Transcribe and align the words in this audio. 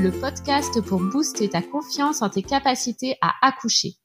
Le 0.00 0.12
podcast 0.12 0.80
pour 0.82 1.00
booster 1.00 1.48
ta 1.48 1.60
confiance 1.60 2.22
en 2.22 2.30
tes 2.30 2.44
capacités 2.44 3.16
à 3.20 3.34
accoucher. 3.42 3.96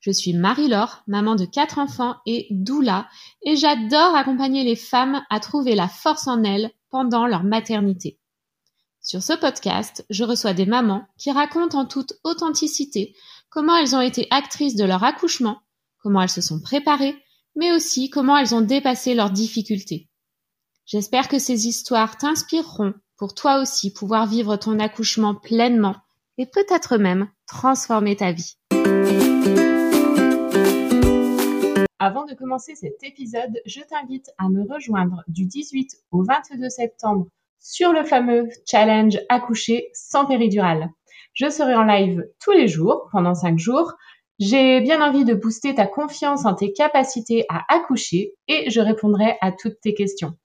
Je 0.00 0.10
suis 0.10 0.32
Marie-Laure, 0.32 1.02
maman 1.06 1.34
de 1.34 1.44
quatre 1.44 1.78
enfants 1.78 2.16
et 2.24 2.46
doula, 2.50 3.06
et 3.42 3.54
j'adore 3.56 4.16
accompagner 4.16 4.64
les 4.64 4.76
femmes 4.76 5.22
à 5.28 5.40
trouver 5.40 5.74
la 5.74 5.88
force 5.88 6.26
en 6.26 6.42
elles 6.42 6.70
pendant 6.88 7.26
leur 7.26 7.44
maternité. 7.44 8.18
Sur 9.02 9.22
ce 9.22 9.34
podcast, 9.34 10.06
je 10.08 10.24
reçois 10.24 10.54
des 10.54 10.64
mamans 10.64 11.06
qui 11.18 11.30
racontent 11.30 11.78
en 11.78 11.84
toute 11.84 12.14
authenticité 12.24 13.14
comment 13.50 13.76
elles 13.76 13.94
ont 13.94 14.00
été 14.00 14.28
actrices 14.30 14.74
de 14.74 14.84
leur 14.84 15.04
accouchement, 15.04 15.58
comment 16.02 16.22
elles 16.22 16.30
se 16.30 16.40
sont 16.40 16.62
préparées, 16.62 17.22
mais 17.56 17.72
aussi 17.72 18.08
comment 18.08 18.38
elles 18.38 18.54
ont 18.54 18.62
dépassé 18.62 19.14
leurs 19.14 19.30
difficultés. 19.30 20.08
J'espère 20.86 21.28
que 21.28 21.38
ces 21.38 21.68
histoires 21.68 22.16
t'inspireront 22.16 22.94
pour 23.22 23.34
toi 23.34 23.60
aussi 23.60 23.92
pouvoir 23.92 24.26
vivre 24.26 24.56
ton 24.56 24.80
accouchement 24.80 25.36
pleinement 25.36 25.94
et 26.38 26.44
peut-être 26.44 26.96
même 26.96 27.28
transformer 27.46 28.16
ta 28.16 28.32
vie. 28.32 28.56
Avant 32.00 32.26
de 32.26 32.34
commencer 32.34 32.74
cet 32.74 33.00
épisode, 33.04 33.60
je 33.64 33.78
t'invite 33.88 34.32
à 34.38 34.48
me 34.48 34.64
rejoindre 34.68 35.22
du 35.28 35.46
18 35.46 35.98
au 36.10 36.24
22 36.24 36.68
septembre 36.68 37.28
sur 37.60 37.92
le 37.92 38.02
fameux 38.02 38.48
challenge 38.68 39.20
accoucher 39.28 39.90
sans 39.94 40.26
péridurale. 40.26 40.90
Je 41.32 41.48
serai 41.48 41.76
en 41.76 41.84
live 41.84 42.28
tous 42.40 42.50
les 42.50 42.66
jours 42.66 43.08
pendant 43.12 43.36
5 43.36 43.56
jours. 43.56 43.92
J'ai 44.40 44.80
bien 44.80 45.00
envie 45.00 45.24
de 45.24 45.34
booster 45.34 45.76
ta 45.76 45.86
confiance 45.86 46.44
en 46.44 46.54
tes 46.54 46.72
capacités 46.72 47.44
à 47.48 47.62
accoucher 47.72 48.34
et 48.48 48.68
je 48.68 48.80
répondrai 48.80 49.36
à 49.40 49.52
toutes 49.52 49.80
tes 49.80 49.94
questions. 49.94 50.36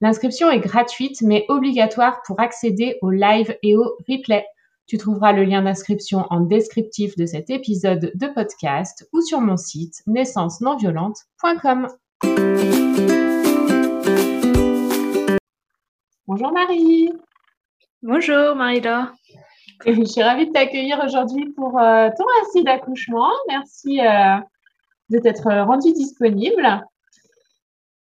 L'inscription 0.00 0.50
est 0.50 0.58
gratuite 0.58 1.22
mais 1.22 1.46
obligatoire 1.48 2.20
pour 2.26 2.40
accéder 2.40 2.98
au 3.00 3.10
live 3.10 3.56
et 3.62 3.76
au 3.76 3.96
replay. 4.08 4.44
Tu 4.86 4.98
trouveras 4.98 5.32
le 5.32 5.44
lien 5.44 5.62
d'inscription 5.62 6.26
en 6.30 6.40
descriptif 6.40 7.16
de 7.16 7.24
cet 7.26 7.48
épisode 7.48 8.12
de 8.14 8.26
podcast 8.26 9.08
ou 9.12 9.20
sur 9.22 9.40
mon 9.40 9.56
site 9.56 10.02
naissance-non-violente.com. 10.06 11.88
Bonjour 16.26 16.52
Marie. 16.52 17.10
Bonjour 18.02 18.56
Marie-Laure. 18.56 19.12
Je 19.86 20.04
suis 20.04 20.22
ravie 20.22 20.48
de 20.48 20.52
t'accueillir 20.52 21.00
aujourd'hui 21.04 21.52
pour 21.52 21.78
euh, 21.78 22.08
ton 22.16 22.24
récit 22.40 22.64
d'accouchement. 22.64 23.30
Merci 23.48 24.00
euh, 24.00 24.36
de 25.10 25.18
t'être 25.18 25.50
rendu 25.66 25.92
disponible. 25.92 26.84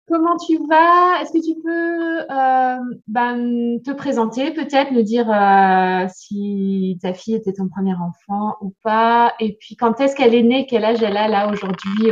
Comment 0.09 0.37
tu 0.37 0.57
vas? 0.67 1.21
Est-ce 1.21 1.31
que 1.31 1.45
tu 1.45 1.61
peux 1.61 2.21
euh, 2.31 2.97
ben, 3.07 3.79
te 3.85 3.91
présenter, 3.91 4.51
peut-être 4.51 4.91
me 4.91 5.03
dire 5.03 5.29
euh, 5.29 6.07
si 6.11 6.97
ta 6.99 7.13
fille 7.13 7.35
était 7.35 7.53
ton 7.53 7.69
premier 7.69 7.93
enfant 7.93 8.57
ou 8.61 8.73
pas? 8.83 9.35
Et 9.39 9.55
puis 9.59 9.75
quand 9.75 10.01
est-ce 10.01 10.15
qu'elle 10.15 10.33
est 10.33 10.41
née? 10.41 10.65
Quel 10.67 10.83
âge 10.83 11.03
elle 11.03 11.15
a 11.15 11.27
là 11.27 11.51
aujourd'hui 11.51 12.11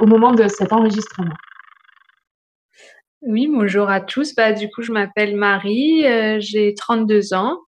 au, 0.00 0.06
moment 0.06 0.32
de 0.32 0.48
cet 0.48 0.72
enregistrement? 0.72 1.34
Oui, 3.20 3.46
bonjour 3.46 3.90
à 3.90 4.00
tous. 4.00 4.34
Bah, 4.34 4.54
du 4.54 4.70
coup, 4.70 4.80
je 4.80 4.92
m'appelle 4.92 5.36
Marie, 5.36 6.06
euh, 6.06 6.38
j'ai 6.40 6.72
32 6.72 7.34
ans. 7.34 7.58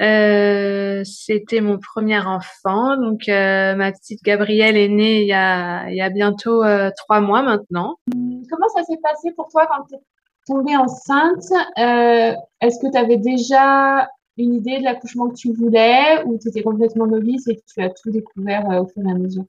Euh, 0.00 1.02
c'était 1.04 1.60
mon 1.60 1.78
premier 1.78 2.20
enfant. 2.20 2.96
Donc, 2.96 3.28
euh, 3.28 3.74
ma 3.74 3.90
petite 3.92 4.22
Gabrielle 4.22 4.76
est 4.76 4.88
née 4.88 5.22
il 5.22 5.28
y 5.28 5.32
a, 5.32 5.90
il 5.90 5.96
y 5.96 6.00
a 6.00 6.08
bientôt 6.08 6.62
euh, 6.62 6.90
trois 6.96 7.20
mois 7.20 7.42
maintenant. 7.42 7.96
Comment 8.12 8.68
ça 8.74 8.84
s'est 8.84 9.00
passé 9.02 9.32
pour 9.32 9.48
toi 9.48 9.66
quand 9.66 9.84
tu 9.88 9.96
es 9.96 9.98
tombée 10.46 10.76
enceinte? 10.76 11.50
Est-ce 11.76 12.78
que 12.80 12.90
tu 12.90 12.98
avais 12.98 13.16
déjà 13.16 14.08
une 14.36 14.54
idée 14.54 14.78
de 14.78 14.84
l'accouchement 14.84 15.28
que 15.30 15.34
tu 15.34 15.52
voulais 15.52 16.22
ou 16.26 16.38
tu 16.38 16.48
étais 16.48 16.62
complètement 16.62 17.06
novice 17.06 17.48
et 17.48 17.56
que 17.56 17.62
tu 17.74 17.82
as 17.82 17.90
tout 17.90 18.10
découvert 18.10 18.64
au 18.68 18.86
fur 18.86 19.02
et 19.04 19.10
à 19.10 19.14
mesure? 19.14 19.44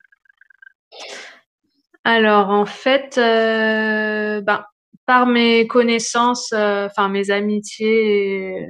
Alors, 2.04 2.50
en 2.50 2.66
fait, 2.66 3.18
ben, 3.18 4.64
par 5.06 5.28
mes 5.28 5.68
connaissances, 5.68 6.54
enfin 6.54 7.08
mes 7.08 7.30
amitiés, 7.30 8.68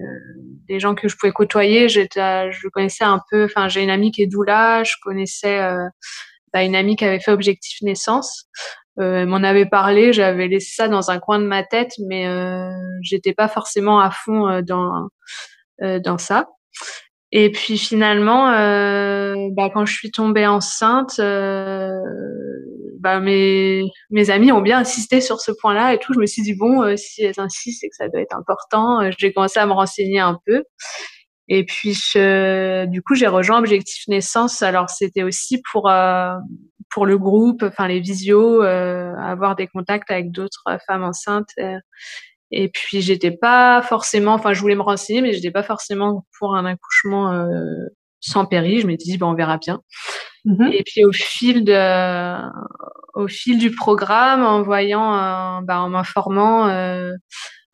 des 0.70 0.80
gens 0.80 0.96
que 0.96 1.10
je 1.10 1.18
pouvais 1.18 1.34
côtoyer, 1.34 1.90
j'étais, 1.90 2.52
je 2.52 2.68
connaissais 2.70 3.04
un 3.04 3.20
peu. 3.30 3.46
Enfin, 3.46 3.68
j'ai 3.68 3.84
une 3.84 3.90
amie 3.90 4.12
qui 4.12 4.22
est 4.22 4.28
doula, 4.28 4.84
je 4.84 4.94
connaissais 5.04 5.60
euh, 5.60 5.84
bah, 6.54 6.64
une 6.64 6.76
amie 6.76 6.96
qui 6.96 7.06
avait 7.06 7.20
fait 7.20 7.32
Objectif 7.32 7.82
Naissance. 7.82 8.46
Euh, 9.00 9.26
m'en 9.26 9.44
avait 9.44 9.66
parlé, 9.66 10.14
j'avais 10.14 10.48
laissé 10.48 10.74
ça 10.76 10.88
dans 10.88 11.10
un 11.10 11.20
coin 11.20 11.40
de 11.40 11.46
ma 11.46 11.64
tête, 11.64 11.94
mais 12.08 12.28
euh, 12.28 12.70
j'étais 13.02 13.34
pas 13.34 13.48
forcément 13.48 14.00
à 14.00 14.12
fond 14.12 14.48
euh, 14.48 14.62
dans 14.62 15.08
euh, 15.82 16.00
dans 16.00 16.18
ça. 16.18 16.50
Et 17.32 17.52
puis 17.52 17.78
finalement, 17.78 18.46
bah, 19.52 19.70
quand 19.72 19.86
je 19.86 19.94
suis 19.94 20.12
tombée 20.12 20.48
enceinte, 20.48 21.20
bah, 23.00 23.22
mes, 23.22 23.90
mes 24.10 24.30
amis 24.30 24.52
ont 24.52 24.62
bien 24.62 24.80
insisté 24.80 25.22
sur 25.22 25.40
ce 25.40 25.52
point-là 25.52 25.94
et 25.94 26.00
tout. 26.00 26.14
Je 26.14 26.20
me 26.20 26.26
suis 26.26 26.42
dit, 26.42 26.54
bon, 26.54 26.84
euh, 26.84 26.98
si 26.98 27.24
elles 27.24 27.40
insistent, 27.40 27.80
c'est 27.82 27.90
que 27.90 27.96
ça 27.96 28.10
doit 28.10 28.22
être 28.22 28.36
important. 28.36 29.02
Euh, 29.02 29.12
j'ai 29.18 29.32
commencé 29.32 29.60
à 29.60 29.66
me 29.66 29.72
renseigner 29.72 30.20
un 30.20 30.38
peu. 30.46 30.64
Et 31.48 31.66
puis, 31.66 31.94
je, 31.94 32.86
du 32.86 33.02
coup, 33.02 33.16
j'ai 33.16 33.28
rejoint 33.28 33.60
Objectif 33.60 34.08
Naissance. 34.08 34.62
Alors, 34.62 34.90
c'était 34.90 35.24
aussi 35.24 35.62
pour, 35.72 35.90
euh, 35.90 36.34
pour 36.92 37.06
le 37.06 37.18
groupe, 37.18 37.64
enfin, 37.64 37.88
les 37.88 38.02
visios, 38.02 38.62
avoir 38.62 39.56
des 39.56 39.66
contacts 39.68 40.12
avec 40.12 40.32
d'autres 40.32 40.78
femmes 40.86 41.04
enceintes. 41.04 41.50
Et 42.52 42.70
puis, 42.70 43.02
j'étais 43.02 43.32
pas 43.32 43.82
forcément, 43.82 44.34
enfin, 44.34 44.54
je 44.54 44.62
voulais 44.62 44.76
me 44.76 44.82
renseigner, 44.82 45.22
mais 45.22 45.34
j'étais 45.34 45.52
pas 45.52 45.64
forcément 45.64 46.26
pour 46.38 46.56
un 46.56 46.66
accouchement 46.66 47.48
sans 48.20 48.46
péri. 48.46 48.82
Je 48.82 48.86
m'étais 48.86 49.06
dit, 49.06 49.18
bon, 49.18 49.32
on 49.32 49.36
verra 49.36 49.58
bien. 49.58 49.82
Mm-hmm. 50.46 50.72
Et 50.74 50.84
puis 50.84 51.04
au 51.04 51.12
fil 51.12 51.64
de, 51.64 51.74
au 53.14 53.28
fil 53.28 53.58
du 53.58 53.72
programme, 53.72 54.44
en 54.44 54.62
voyant, 54.62 55.16
euh, 55.16 55.62
bah, 55.62 55.82
en 55.82 55.90
m'informant, 55.90 56.68
euh, 56.68 57.12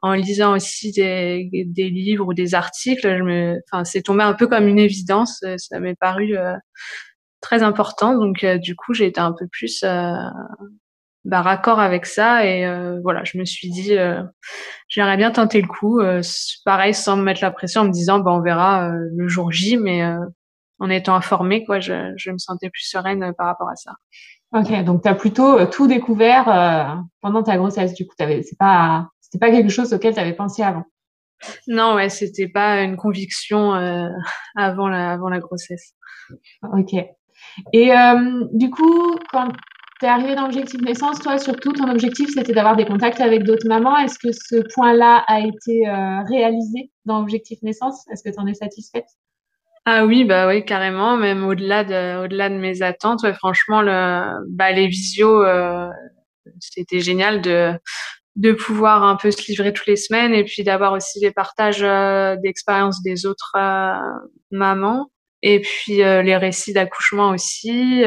en 0.01 0.13
lisant 0.13 0.55
aussi 0.55 0.91
des, 0.91 1.49
des, 1.65 1.89
livres 1.89 2.27
ou 2.27 2.33
des 2.33 2.53
articles, 2.53 3.17
je 3.17 3.23
me, 3.23 3.59
enfin, 3.71 3.83
c'est 3.85 4.03
tombé 4.03 4.23
un 4.23 4.33
peu 4.33 4.47
comme 4.47 4.67
une 4.67 4.79
évidence. 4.79 5.41
Euh, 5.43 5.55
ça 5.57 5.79
m'est 5.79 5.95
paru 5.95 6.37
euh, 6.37 6.53
très 7.41 7.63
important. 7.63 8.15
Donc 8.15 8.43
euh, 8.43 8.57
du 8.57 8.75
coup, 8.75 8.93
j'ai 8.93 9.07
été 9.07 9.19
un 9.19 9.33
peu 9.33 9.47
plus 9.47 9.83
bah, 9.83 11.41
raccord 11.41 11.79
avec 11.79 12.05
ça 12.05 12.45
et 12.45 12.67
voilà, 13.01 13.23
je 13.23 13.37
me 13.39 13.45
suis 13.45 13.69
dit, 13.71 13.95
j'aimerais 14.87 15.17
bien 15.17 15.31
tenter 15.31 15.59
le 15.61 15.67
coup. 15.67 15.99
pareil, 16.65 16.93
sans 16.93 17.17
me 17.17 17.23
mettre 17.23 17.41
la 17.41 17.51
pression, 17.51 17.81
en 17.81 17.85
me 17.85 17.91
disant, 17.91 18.19
bah, 18.19 18.31
on 18.31 18.41
verra 18.41 18.91
le 18.91 19.27
jour 19.27 19.51
J, 19.51 19.77
mais 19.77 20.03
en 20.79 20.89
étant 20.89 21.15
informée, 21.15 21.63
quoi, 21.63 21.79
je, 21.79 22.13
je 22.17 22.31
me 22.31 22.37
sentais 22.37 22.69
plus 22.69 22.87
sereine 22.87 23.23
euh, 23.23 23.33
par 23.33 23.47
rapport 23.47 23.69
à 23.69 23.75
ça. 23.75 23.93
Ok, 24.53 24.83
donc 24.83 25.01
tu 25.01 25.09
as 25.09 25.15
plutôt 25.15 25.59
euh, 25.59 25.65
tout 25.65 25.87
découvert 25.87 26.47
euh, 26.47 26.95
pendant 27.21 27.43
ta 27.43 27.57
grossesse. 27.57 27.93
Du 27.93 28.05
coup, 28.05 28.13
c'est 28.17 28.57
pas 28.57 29.09
c'était 29.19 29.39
pas 29.39 29.51
quelque 29.51 29.69
chose 29.69 29.93
auquel 29.93 30.13
tu 30.13 30.19
avais 30.19 30.33
pensé 30.33 30.63
avant. 30.63 30.83
Non, 31.67 31.95
ouais, 31.95 32.09
c'était 32.09 32.47
pas 32.47 32.81
une 32.83 32.95
conviction 32.95 33.75
euh, 33.75 34.07
avant 34.55 34.87
la 34.87 35.11
avant 35.11 35.29
la 35.29 35.39
grossesse. 35.39 35.93
Ok. 36.63 36.93
Et 37.73 37.91
euh, 37.91 38.45
du 38.53 38.69
coup, 38.69 39.17
quand 39.31 39.49
tu 39.99 40.05
es 40.05 40.09
arrivée 40.09 40.35
dans 40.35 40.43
l'objectif 40.43 40.81
naissance, 40.81 41.19
toi, 41.19 41.37
surtout, 41.37 41.73
ton 41.73 41.89
objectif, 41.89 42.29
c'était 42.33 42.53
d'avoir 42.53 42.75
des 42.75 42.85
contacts 42.85 43.21
avec 43.21 43.43
d'autres 43.43 43.67
mamans. 43.67 43.97
Est-ce 43.97 44.19
que 44.19 44.31
ce 44.31 44.61
point-là 44.73 45.23
a 45.27 45.41
été 45.41 45.83
réalisé 46.29 46.91
dans 47.05 47.19
l'objectif 47.19 47.61
naissance? 47.61 48.05
Est-ce 48.09 48.23
que 48.23 48.33
tu 48.33 48.39
en 48.39 48.47
es 48.47 48.53
satisfaite? 48.53 49.07
Ah 49.85 50.05
oui, 50.05 50.25
bah 50.25 50.47
oui, 50.47 50.65
carrément, 50.65 51.17
même 51.17 51.43
au-delà 51.45 51.83
de, 51.83 52.23
au-delà 52.23 52.49
de 52.49 52.55
mes 52.55 52.81
attentes. 52.81 53.21
Ouais, 53.23 53.33
franchement, 53.33 53.81
le, 53.81 54.23
bah, 54.49 54.71
les 54.71 54.87
visios, 54.87 55.43
euh, 55.43 55.89
c'était 56.59 56.99
génial 57.01 57.41
de, 57.41 57.73
de 58.35 58.51
pouvoir 58.51 59.03
un 59.03 59.15
peu 59.15 59.31
se 59.31 59.45
livrer 59.47 59.73
toutes 59.73 59.87
les 59.87 59.95
semaines 59.95 60.33
et 60.33 60.43
puis 60.43 60.63
d'avoir 60.63 60.93
aussi 60.93 61.19
les 61.19 61.31
partages 61.31 61.83
euh, 61.83 62.35
d'expériences 62.43 63.01
des 63.01 63.25
autres 63.25 63.53
euh, 63.55 63.93
mamans 64.51 65.07
et 65.41 65.61
puis 65.61 66.03
euh, 66.03 66.21
les 66.21 66.35
récits 66.35 66.73
d'accouchement 66.73 67.29
aussi 67.29 68.03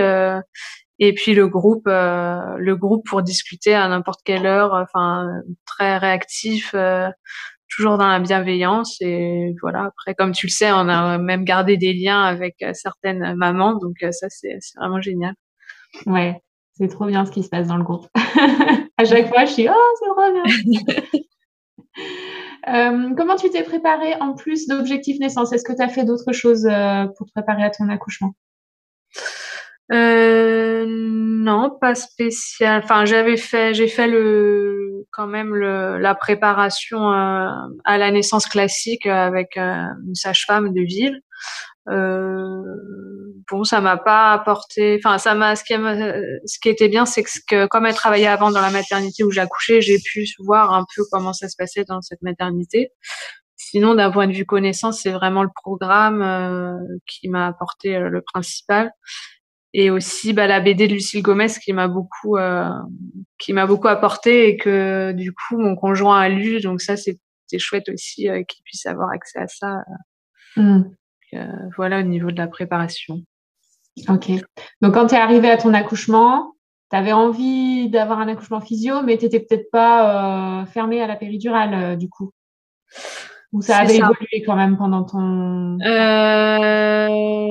et 1.00 1.14
puis 1.14 1.34
le 1.34 1.46
groupe 1.48 1.86
le 1.86 2.74
groupe 2.74 3.06
pour 3.06 3.22
discuter 3.22 3.74
à 3.74 3.88
n'importe 3.88 4.20
quelle 4.24 4.46
heure 4.46 4.74
enfin 4.74 5.28
très 5.64 5.96
réactif 5.96 6.74
toujours 7.68 7.98
dans 7.98 8.08
la 8.08 8.20
bienveillance 8.20 8.96
et 9.00 9.54
voilà. 9.62 9.84
Après 9.84 10.14
comme 10.14 10.32
tu 10.32 10.46
le 10.46 10.52
sais 10.52 10.72
on 10.72 10.88
a 10.88 11.18
même 11.18 11.44
gardé 11.44 11.76
des 11.76 11.92
liens 11.92 12.22
avec 12.22 12.56
euh, 12.62 12.72
certaines 12.74 13.34
mamans 13.34 13.74
donc 13.74 13.96
euh, 14.02 14.12
ça 14.12 14.28
c'est 14.28 14.58
vraiment 14.78 15.00
génial. 15.00 15.34
Ouais 16.06 16.40
c'est 16.74 16.88
trop 16.88 17.06
bien 17.06 17.26
ce 17.26 17.32
qui 17.32 17.42
se 17.42 17.48
passe 17.48 17.66
dans 17.66 17.76
le 17.76 17.84
groupe. 17.84 18.06
À 19.00 19.04
chaque 19.04 19.28
fois 19.28 19.44
je 19.44 19.52
suis 19.52 19.68
oh 19.68 19.94
c'est 19.98 20.06
trop 20.06 20.32
bien 20.32 21.22
euh, 22.68 23.14
comment 23.16 23.36
tu 23.36 23.50
t'es 23.50 23.62
préparée 23.62 24.14
en 24.20 24.34
plus 24.34 24.66
d'objectif 24.66 25.18
naissance? 25.20 25.52
Est-ce 25.52 25.64
que 25.64 25.72
tu 25.72 25.82
as 25.82 25.88
fait 25.88 26.04
d'autres 26.04 26.32
choses 26.32 26.66
euh, 26.66 27.06
pour 27.16 27.26
te 27.26 27.32
préparer 27.32 27.64
à 27.64 27.70
ton 27.70 27.88
accouchement 27.88 28.34
euh, 29.90 30.84
Non, 31.48 31.70
pas 31.80 31.94
spécial. 31.94 32.82
Enfin, 32.84 33.06
j'avais 33.06 33.38
fait, 33.38 33.72
j'ai 33.72 33.88
fait 33.88 34.06
le 34.06 35.06
quand 35.10 35.26
même 35.26 35.54
la 35.54 36.14
préparation 36.14 37.10
euh, 37.10 37.48
à 37.86 37.96
la 37.96 38.10
naissance 38.10 38.46
classique 38.46 39.06
avec 39.06 39.56
euh, 39.56 39.86
une 40.06 40.14
sage-femme 40.14 40.74
de 40.74 40.82
ville. 40.82 41.22
Euh, 41.88 42.44
bon, 43.50 43.64
ça 43.64 43.80
m'a 43.80 43.96
pas 43.96 44.34
apporté. 44.34 45.00
Enfin, 45.02 45.16
ça 45.16 45.34
m'a. 45.34 45.56
Ce 45.56 45.64
qui, 45.64 45.72
ce 45.72 46.58
qui 46.60 46.68
était 46.68 46.88
bien, 46.88 47.06
c'est 47.06 47.24
que, 47.48 47.66
comme 47.66 47.86
elle 47.86 47.94
travaillait 47.94 48.26
avant 48.26 48.50
dans 48.50 48.60
la 48.60 48.70
maternité 48.70 49.24
où 49.24 49.30
j'accouchais, 49.30 49.80
j'ai 49.80 49.98
pu 49.98 50.26
voir 50.40 50.74
un 50.74 50.84
peu 50.94 51.02
comment 51.10 51.32
ça 51.32 51.48
se 51.48 51.56
passait 51.56 51.84
dans 51.84 52.02
cette 52.02 52.20
maternité. 52.20 52.90
Sinon, 53.56 53.94
d'un 53.94 54.10
point 54.10 54.26
de 54.26 54.34
vue 54.34 54.44
connaissance, 54.44 55.00
c'est 55.00 55.12
vraiment 55.12 55.44
le 55.44 55.50
programme 55.54 56.78
qui 57.06 57.30
m'a 57.30 57.46
apporté 57.46 57.98
le 57.98 58.20
principal. 58.20 58.92
Et 59.74 59.90
aussi 59.90 60.32
bah, 60.32 60.46
la 60.46 60.60
BD 60.60 60.88
de 60.88 60.94
Lucille 60.94 61.22
Gomez 61.22 61.48
qui 61.62 61.72
m'a 61.72 61.88
beaucoup, 61.88 62.36
euh, 62.36 62.70
qui 63.38 63.52
m'a 63.52 63.66
beaucoup 63.66 63.88
apporté 63.88 64.48
et 64.48 64.56
que 64.56 65.12
du 65.12 65.32
coup 65.32 65.58
mon 65.58 65.76
conjoint 65.76 66.18
a 66.18 66.28
lu. 66.28 66.60
Donc 66.60 66.80
ça, 66.80 66.96
c'était 66.96 67.18
chouette 67.58 67.88
aussi 67.88 68.28
qu'il 68.48 68.62
puisse 68.64 68.86
avoir 68.86 69.10
accès 69.10 69.38
à 69.38 69.46
ça. 69.46 69.82
Mmh. 70.56 70.82
voilà 71.76 72.00
au 72.00 72.02
niveau 72.02 72.30
de 72.30 72.38
la 72.38 72.48
préparation. 72.48 73.22
Ok. 74.08 74.30
Donc 74.80 74.94
quand 74.94 75.08
tu 75.08 75.14
es 75.14 75.18
arrivée 75.18 75.50
à 75.50 75.58
ton 75.58 75.74
accouchement, 75.74 76.54
tu 76.90 76.96
avais 76.96 77.12
envie 77.12 77.90
d'avoir 77.90 78.20
un 78.20 78.28
accouchement 78.28 78.60
physio, 78.60 79.02
mais 79.02 79.18
tu 79.18 79.24
n'étais 79.24 79.40
peut-être 79.40 79.70
pas 79.70 80.64
fermée 80.72 81.02
à 81.02 81.06
la 81.06 81.16
péridurale 81.16 81.98
du 81.98 82.08
coup? 82.08 82.32
Ou 83.52 83.62
ça 83.62 83.78
avait 83.78 83.96
évolué 83.96 84.42
quand 84.44 84.56
même 84.56 84.76
pendant 84.76 85.04
ton... 85.04 85.78
Euh, 85.86 87.08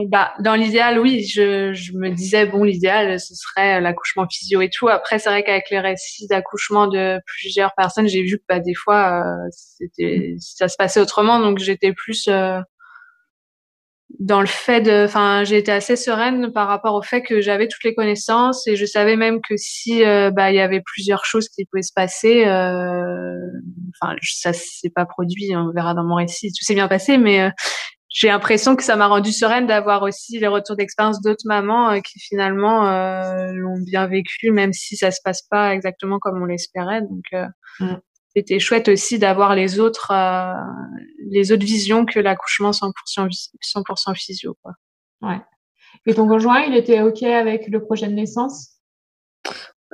bah, 0.10 0.34
dans 0.42 0.54
l'idéal, 0.54 1.00
oui. 1.00 1.24
Je, 1.24 1.74
je 1.74 1.94
me 1.94 2.12
disais, 2.12 2.46
bon, 2.46 2.64
l'idéal, 2.64 3.20
ce 3.20 3.34
serait 3.34 3.82
l'accouchement 3.82 4.28
physio 4.30 4.62
et 4.62 4.70
tout. 4.70 4.88
Après, 4.90 5.18
c'est 5.18 5.30
vrai 5.30 5.44
qu'avec 5.44 5.72
les 5.72 5.80
récits 5.80 6.28
d'accouchement 6.28 6.86
de 6.86 7.20
plusieurs 7.26 7.74
personnes, 7.76 8.08
j'ai 8.08 8.22
vu 8.22 8.38
que 8.38 8.44
bah, 8.48 8.60
des 8.60 8.76
fois, 8.76 9.24
euh, 9.24 9.50
c'était, 9.50 10.36
ça 10.40 10.68
se 10.68 10.78
passait 10.78 11.00
autrement. 11.00 11.40
Donc, 11.40 11.58
j'étais 11.58 11.94
plus... 11.94 12.28
Euh, 12.28 12.60
dans 14.20 14.40
le 14.40 14.48
fait 14.48 14.82
de, 14.82 15.06
enfin, 15.06 15.44
j'ai 15.44 15.58
été 15.58 15.72
assez 15.72 15.96
sereine 15.96 16.52
par 16.54 16.68
rapport 16.68 16.96
au 16.96 17.02
fait 17.02 17.22
que 17.22 17.42
j'avais 17.42 17.68
toutes 17.68 17.84
les 17.84 17.94
connaissances 17.94 18.66
et 18.68 18.76
je 18.76 18.86
savais 18.86 19.16
même 19.18 19.42
que 19.42 19.58
si, 19.58 20.04
euh, 20.04 20.32
bah, 20.32 20.50
il 20.50 20.56
y 20.56 20.62
avait 20.62 20.82
plusieurs 20.82 21.26
choses 21.26 21.50
qui 21.50 21.66
pouvaient 21.66 21.84
se 21.84 21.92
passer, 21.94 22.46
euh, 22.46 23.36
enfin, 24.02 24.16
ça 24.22 24.54
s'est 24.54 24.92
pas 24.94 25.06
produit, 25.06 25.56
on 25.56 25.72
verra 25.72 25.94
dans 25.94 26.06
mon 26.06 26.16
récit, 26.16 26.50
tout 26.50 26.64
s'est 26.64 26.74
bien 26.74 26.88
passé, 26.88 27.18
mais 27.18 27.42
euh, 27.42 27.50
j'ai 28.10 28.30
l'impression 28.30 28.78
que 28.78 28.84
ça 28.84 28.96
m'a 28.96 29.08
rendu 29.08 29.34
sereine 29.34 29.68
d'avoir 29.68 30.04
aussi 30.04 30.40
les 30.40 30.48
retours 30.48 30.78
d'expérience 30.78 31.22
d'autres 31.22 31.46
mamans 31.46 32.00
qui 32.02 32.20
finalement 32.20 32.84
l'ont 33.52 33.80
bien 33.86 34.08
vécu, 34.08 34.52
même 34.52 34.72
si 34.72 34.96
ça 34.96 35.12
se 35.12 35.20
passe 35.24 35.42
pas 35.52 35.74
exactement 35.74 36.18
comme 36.18 36.42
on 36.42 36.46
l'espérait. 36.46 37.02
Donc, 37.02 37.26
mm 37.82 37.98
c'était 38.38 38.60
chouette 38.60 38.88
aussi 38.88 39.18
d'avoir 39.18 39.56
les 39.56 39.80
autres 39.80 40.12
euh, 40.12 40.54
les 41.32 41.52
autres 41.52 41.66
visions 41.66 42.06
que 42.06 42.20
l'accouchement 42.20 42.70
100% 42.70 43.30
100% 43.62 44.16
physio 44.16 44.56
quoi. 44.62 44.74
Ouais. 45.22 45.42
Et 46.06 46.14
ton 46.14 46.28
conjoint, 46.28 46.62
il 46.62 46.76
était 46.76 47.02
OK 47.02 47.24
avec 47.24 47.68
le 47.68 47.84
projet 47.84 48.08
de 48.08 48.14
naissance? 48.14 48.76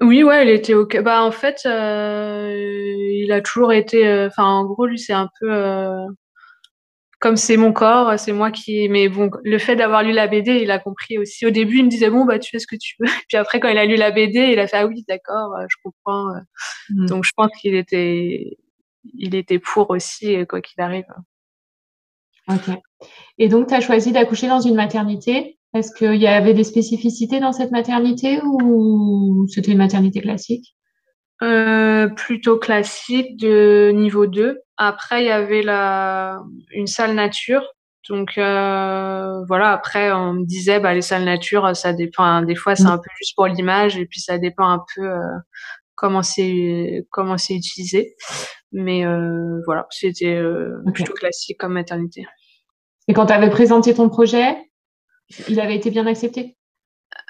Oui, 0.01 0.23
ouais, 0.23 0.45
il 0.45 0.49
était 0.49 0.73
OK. 0.73 0.99
Bah 1.01 1.23
en 1.23 1.31
fait, 1.31 1.61
euh, 1.65 2.53
il 2.53 3.31
a 3.31 3.41
toujours 3.41 3.71
été 3.71 4.05
euh, 4.05 4.27
enfin 4.27 4.43
en 4.43 4.65
gros 4.65 4.87
lui 4.87 4.99
c'est 4.99 5.13
un 5.13 5.29
peu 5.39 5.49
comme 7.23 7.37
c'est 7.37 7.55
mon 7.55 7.71
corps, 7.71 8.19
c'est 8.19 8.33
moi 8.33 8.51
qui. 8.51 8.89
Mais 8.89 9.07
bon, 9.07 9.31
le 9.45 9.57
fait 9.57 9.77
d'avoir 9.77 10.03
lu 10.03 10.11
la 10.11 10.27
BD, 10.27 10.59
il 10.61 10.69
a 10.71 10.77
compris 10.77 11.17
aussi. 11.17 11.45
Au 11.45 11.51
début, 11.51 11.77
il 11.77 11.85
me 11.85 11.89
disait 11.89 12.09
bon 12.09 12.25
bah 12.25 12.37
tu 12.37 12.49
fais 12.49 12.59
ce 12.59 12.67
que 12.67 12.75
tu 12.75 12.95
veux. 12.99 13.05
Puis 13.29 13.37
après, 13.37 13.61
quand 13.61 13.69
il 13.69 13.77
a 13.77 13.85
lu 13.85 13.95
la 13.95 14.11
BD, 14.11 14.39
il 14.51 14.59
a 14.59 14.67
fait 14.67 14.75
ah 14.75 14.85
oui 14.85 15.05
d'accord, 15.07 15.55
euh, 15.57 15.65
je 15.69 15.77
comprends. 15.81 16.27
Euh. 16.35 16.39
Mmh. 16.89 17.05
Donc 17.05 17.23
je 17.23 17.31
pense 17.33 17.49
qu'il 17.61 17.75
était, 17.75 18.57
il 19.13 19.35
était 19.35 19.57
pour 19.57 19.89
aussi 19.91 20.45
quoi 20.47 20.59
qu'il 20.59 20.83
arrive. 20.83 21.05
Ok. 22.49 22.75
Et 23.37 23.47
donc 23.47 23.67
tu 23.67 23.73
as 23.73 23.79
choisi 23.79 24.11
d'accoucher 24.11 24.47
dans 24.47 24.59
une 24.59 24.75
maternité? 24.75 25.57
Est-ce 25.73 25.93
qu'il 25.97 26.21
y 26.21 26.27
avait 26.27 26.53
des 26.53 26.65
spécificités 26.65 27.39
dans 27.39 27.53
cette 27.53 27.71
maternité 27.71 28.41
ou 28.43 29.47
c'était 29.47 29.71
une 29.71 29.77
maternité 29.77 30.19
classique? 30.19 30.75
Euh, 31.43 32.07
plutôt 32.07 32.57
classique 32.57 33.37
de 33.37 33.91
niveau 33.93 34.27
2. 34.27 34.59
Après, 34.77 35.23
il 35.23 35.27
y 35.27 35.31
avait 35.31 35.61
la, 35.61 36.41
une 36.71 36.87
salle 36.87 37.13
nature. 37.13 37.63
Donc 38.09 38.37
euh, 38.37 39.43
voilà, 39.47 39.71
après 39.71 40.11
on 40.11 40.33
me 40.33 40.45
disait 40.45 40.81
bah 40.81 40.93
les 40.93 41.01
salles 41.01 41.23
nature, 41.23 41.73
ça 41.75 41.93
dépend. 41.93 42.41
Des 42.41 42.55
fois 42.55 42.75
c'est 42.75 42.85
un 42.85 42.97
peu 42.97 43.09
juste 43.17 43.33
pour 43.33 43.47
l'image 43.47 43.97
et 43.97 44.05
puis 44.05 44.19
ça 44.19 44.37
dépend 44.37 44.67
un 44.67 44.83
peu 44.93 45.03
euh, 45.03 45.19
comment 45.95 46.21
c'est 46.21 47.05
comment 47.11 47.37
c'est 47.37 47.55
utilisé. 47.55 48.15
Mais 48.73 49.05
voilà, 49.65 49.87
c'était 49.89 50.41
plutôt 50.93 51.13
classique 51.13 51.57
comme 51.59 51.73
maternité. 51.73 52.25
Et 53.07 53.13
quand 53.13 53.27
tu 53.27 53.33
avais 53.33 53.49
présenté 53.49 53.93
ton 53.93 54.09
projet, 54.09 54.57
il 55.47 55.59
avait 55.61 55.75
été 55.75 55.89
bien 55.89 56.05
accepté? 56.07 56.57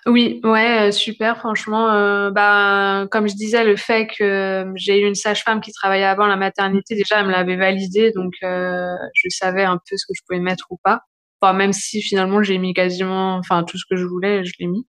Oui, 0.05 0.41
ouais, 0.43 0.89
euh, 0.89 0.91
super, 0.91 1.37
franchement. 1.37 1.91
Euh, 1.91 2.29
bah, 2.29 3.07
comme 3.11 3.27
je 3.27 3.35
disais, 3.35 3.63
le 3.63 3.75
fait 3.75 4.07
que 4.07 4.71
j'ai 4.75 5.01
eu 5.01 5.07
une 5.07 5.15
sage-femme 5.15 5.61
qui 5.61 5.71
travaillait 5.71 6.05
avant 6.05 6.27
la 6.27 6.35
maternité, 6.35 6.95
déjà, 6.95 7.19
elle 7.19 7.27
me 7.27 7.31
l'avait 7.31 7.55
validé, 7.55 8.11
donc 8.11 8.33
euh, 8.43 8.95
je 9.13 9.29
savais 9.29 9.63
un 9.63 9.77
peu 9.77 9.95
ce 9.95 10.05
que 10.05 10.13
je 10.15 10.21
pouvais 10.27 10.41
mettre 10.41 10.65
ou 10.71 10.77
pas. 10.83 11.01
Enfin, 11.41 11.53
même 11.53 11.73
si 11.73 12.01
finalement 12.01 12.41
j'ai 12.41 12.57
mis 12.57 12.73
quasiment, 12.73 13.35
enfin 13.35 13.63
tout 13.63 13.77
ce 13.77 13.83
que 13.89 13.97
je 13.97 14.05
voulais, 14.05 14.45
je 14.45 14.53
l'ai 14.59 14.67
mis. 14.67 14.87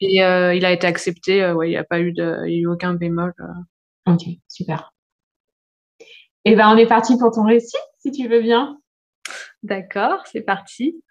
Et 0.00 0.22
euh, 0.22 0.54
il 0.54 0.64
a 0.64 0.72
été 0.72 0.86
accepté. 0.86 1.42
Euh, 1.42 1.54
ouais, 1.54 1.68
il 1.68 1.70
n'y 1.70 1.76
a 1.76 1.84
pas 1.84 2.00
eu 2.00 2.12
de, 2.12 2.38
il 2.46 2.52
y 2.52 2.56
a 2.56 2.60
eu 2.60 2.66
aucun 2.66 2.94
bémol. 2.94 3.34
Ok, 4.06 4.22
super. 4.48 4.92
Et 6.44 6.52
eh 6.52 6.56
ben, 6.56 6.70
on 6.70 6.76
est 6.78 6.86
parti 6.86 7.18
pour 7.18 7.30
ton 7.32 7.44
récit, 7.44 7.76
si 7.98 8.10
tu 8.10 8.28
veux 8.28 8.40
bien. 8.40 8.78
D'accord, 9.62 10.22
c'est 10.26 10.40
parti. 10.40 11.02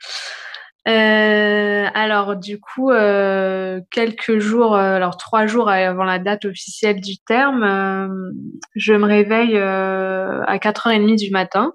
Euh, 0.88 1.88
alors 1.94 2.38
du 2.38 2.62
coup, 2.62 2.92
euh, 2.92 3.82
quelques 3.92 4.40
jours, 4.40 4.76
euh, 4.76 4.96
alors 4.96 5.18
trois 5.18 5.46
jours 5.46 5.70
avant 5.70 6.06
la 6.06 6.18
date 6.18 6.46
officielle 6.46 7.02
du 7.02 7.18
terme, 7.18 7.64
euh, 7.64 8.32
je 8.76 8.94
me 8.94 9.06
réveille 9.06 9.58
euh, 9.58 10.44
à 10.46 10.58
4h30 10.60 11.18
du 11.18 11.30
matin 11.32 11.74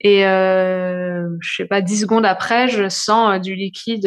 et 0.00 0.20
je 0.24 1.54
sais 1.56 1.64
pas, 1.64 1.80
10 1.80 2.02
secondes 2.02 2.26
après, 2.26 2.68
je 2.68 2.90
sens 2.90 3.40
du 3.40 3.54
liquide 3.54 4.06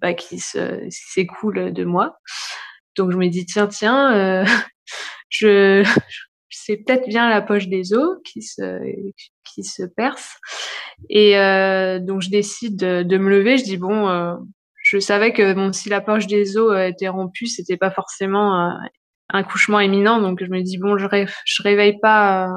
bah, 0.00 0.14
qui 0.14 0.40
s'écoule 0.40 1.72
de 1.72 1.84
moi. 1.84 2.18
Donc 2.96 3.12
je 3.12 3.16
me 3.16 3.28
dis 3.28 3.46
tiens 3.46 3.68
tiens, 3.68 4.44
je 5.28 5.84
c'est 6.68 6.76
peut-être 6.76 7.08
bien 7.08 7.30
la 7.30 7.40
poche 7.40 7.68
des 7.68 7.94
os 7.94 8.18
qui 8.24 8.42
se 8.42 8.78
qui 9.42 9.64
se 9.64 9.84
perce. 9.84 10.36
Et 11.08 11.38
euh, 11.38 11.98
donc 11.98 12.20
je 12.20 12.28
décide 12.28 12.76
de, 12.76 13.18
me 13.18 13.30
lever. 13.30 13.56
Je 13.56 13.64
dis 13.64 13.78
bon 13.78 14.08
euh, 14.08 14.34
je 14.82 14.98
savais 14.98 15.32
que 15.32 15.72
si 15.72 15.88
la 15.88 16.02
poche 16.02 16.26
des 16.26 16.58
os 16.58 16.72
euh, 16.72 16.88
était 16.88 17.08
rompue 17.08 17.46
c'était 17.46 17.78
pas 17.78 17.90
forcément 17.90 18.70
un 19.30 19.42
couchement 19.44 19.80
imminent. 19.80 20.20
Donc 20.20 20.44
je 20.44 20.50
me 20.50 20.60
dis 20.60 20.76
bon 20.76 20.98
je 20.98 21.06
rêve, 21.06 21.32
je 21.46 21.62
réveille 21.62 21.98
pas 22.00 22.50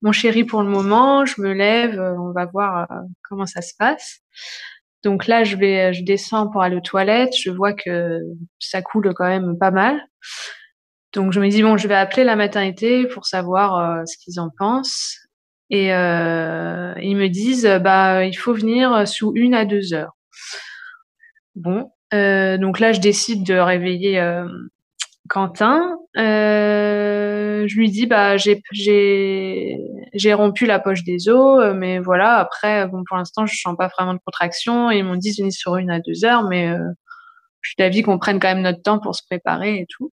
mon 0.00 0.12
chéri 0.12 0.44
pour 0.44 0.62
le 0.62 0.70
moment. 0.70 1.26
Je 1.26 1.42
me 1.42 1.52
lève 1.52 2.00
on 2.00 2.32
va 2.32 2.46
voir 2.46 2.88
comment 3.28 3.46
ça 3.46 3.60
se 3.60 3.74
passe. 3.78 4.20
Donc 5.04 5.26
là 5.26 5.44
je 5.44 5.56
vais 5.56 5.92
je 5.92 6.02
descends 6.02 6.48
pour 6.48 6.62
aller 6.62 6.76
aux 6.76 6.80
toilettes. 6.80 7.34
Je 7.38 7.50
vois 7.50 7.74
que 7.74 8.20
ça 8.58 8.80
coule 8.80 9.12
quand 9.14 9.28
même 9.28 9.58
pas 9.58 9.70
mal 9.70 10.00
donc 11.12 11.32
je 11.32 11.40
me 11.40 11.48
dis 11.48 11.62
bon, 11.62 11.76
je 11.76 11.88
vais 11.88 11.94
appeler 11.94 12.24
la 12.24 12.36
maternité 12.36 13.06
pour 13.06 13.26
savoir 13.26 13.78
euh, 13.78 14.04
ce 14.06 14.16
qu'ils 14.18 14.38
en 14.40 14.50
pensent. 14.56 15.18
Et 15.70 15.94
euh, 15.94 16.94
ils 17.00 17.16
me 17.16 17.28
disent 17.28 17.66
bah 17.82 18.24
il 18.24 18.34
faut 18.34 18.52
venir 18.52 19.06
sous 19.06 19.32
une 19.36 19.54
à 19.54 19.64
deux 19.64 19.94
heures. 19.94 20.16
Bon, 21.54 21.90
euh, 22.14 22.58
donc 22.58 22.80
là 22.80 22.92
je 22.92 23.00
décide 23.00 23.44
de 23.44 23.54
réveiller 23.54 24.20
euh, 24.20 24.46
Quentin. 25.28 25.96
Euh, 26.16 27.66
je 27.68 27.76
lui 27.76 27.90
dis 27.90 28.06
bah 28.06 28.36
j'ai 28.36 30.34
rompu 30.34 30.66
la 30.66 30.80
poche 30.80 31.04
des 31.04 31.28
os, 31.28 31.74
mais 31.76 31.98
voilà 32.00 32.36
après 32.38 32.86
bon 32.88 33.04
pour 33.06 33.16
l'instant 33.16 33.46
je 33.46 33.56
sens 33.56 33.76
pas 33.76 33.88
vraiment 33.88 34.14
de 34.14 34.20
contraction. 34.24 34.90
Ils 34.90 35.04
m'ont 35.04 35.16
dit 35.16 35.32
venir 35.36 35.52
sur 35.52 35.76
une 35.76 35.90
à 35.90 36.00
deux 36.00 36.24
heures, 36.24 36.44
mais 36.48 36.68
je 37.60 37.70
suis 37.70 37.76
d'avis 37.78 38.02
qu'on 38.02 38.18
prenne 38.18 38.40
quand 38.40 38.48
même 38.48 38.62
notre 38.62 38.82
temps 38.82 38.98
pour 38.98 39.14
se 39.14 39.22
préparer 39.28 39.76
et 39.78 39.86
tout. 39.88 40.12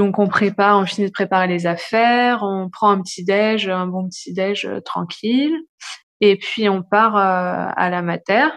Donc 0.00 0.18
on 0.18 0.28
prépare, 0.28 0.78
on 0.78 0.86
finit 0.86 1.08
de 1.08 1.12
préparer 1.12 1.46
les 1.46 1.66
affaires, 1.66 2.42
on 2.42 2.70
prend 2.70 2.88
un 2.88 3.02
petit 3.02 3.22
déj, 3.22 3.68
un 3.68 3.86
bon 3.86 4.08
petit 4.08 4.32
déj 4.32 4.64
euh, 4.64 4.80
tranquille, 4.80 5.54
et 6.22 6.38
puis 6.38 6.70
on 6.70 6.82
part 6.82 7.18
euh, 7.18 7.70
à 7.76 7.90
la 7.90 8.00
mater. 8.00 8.48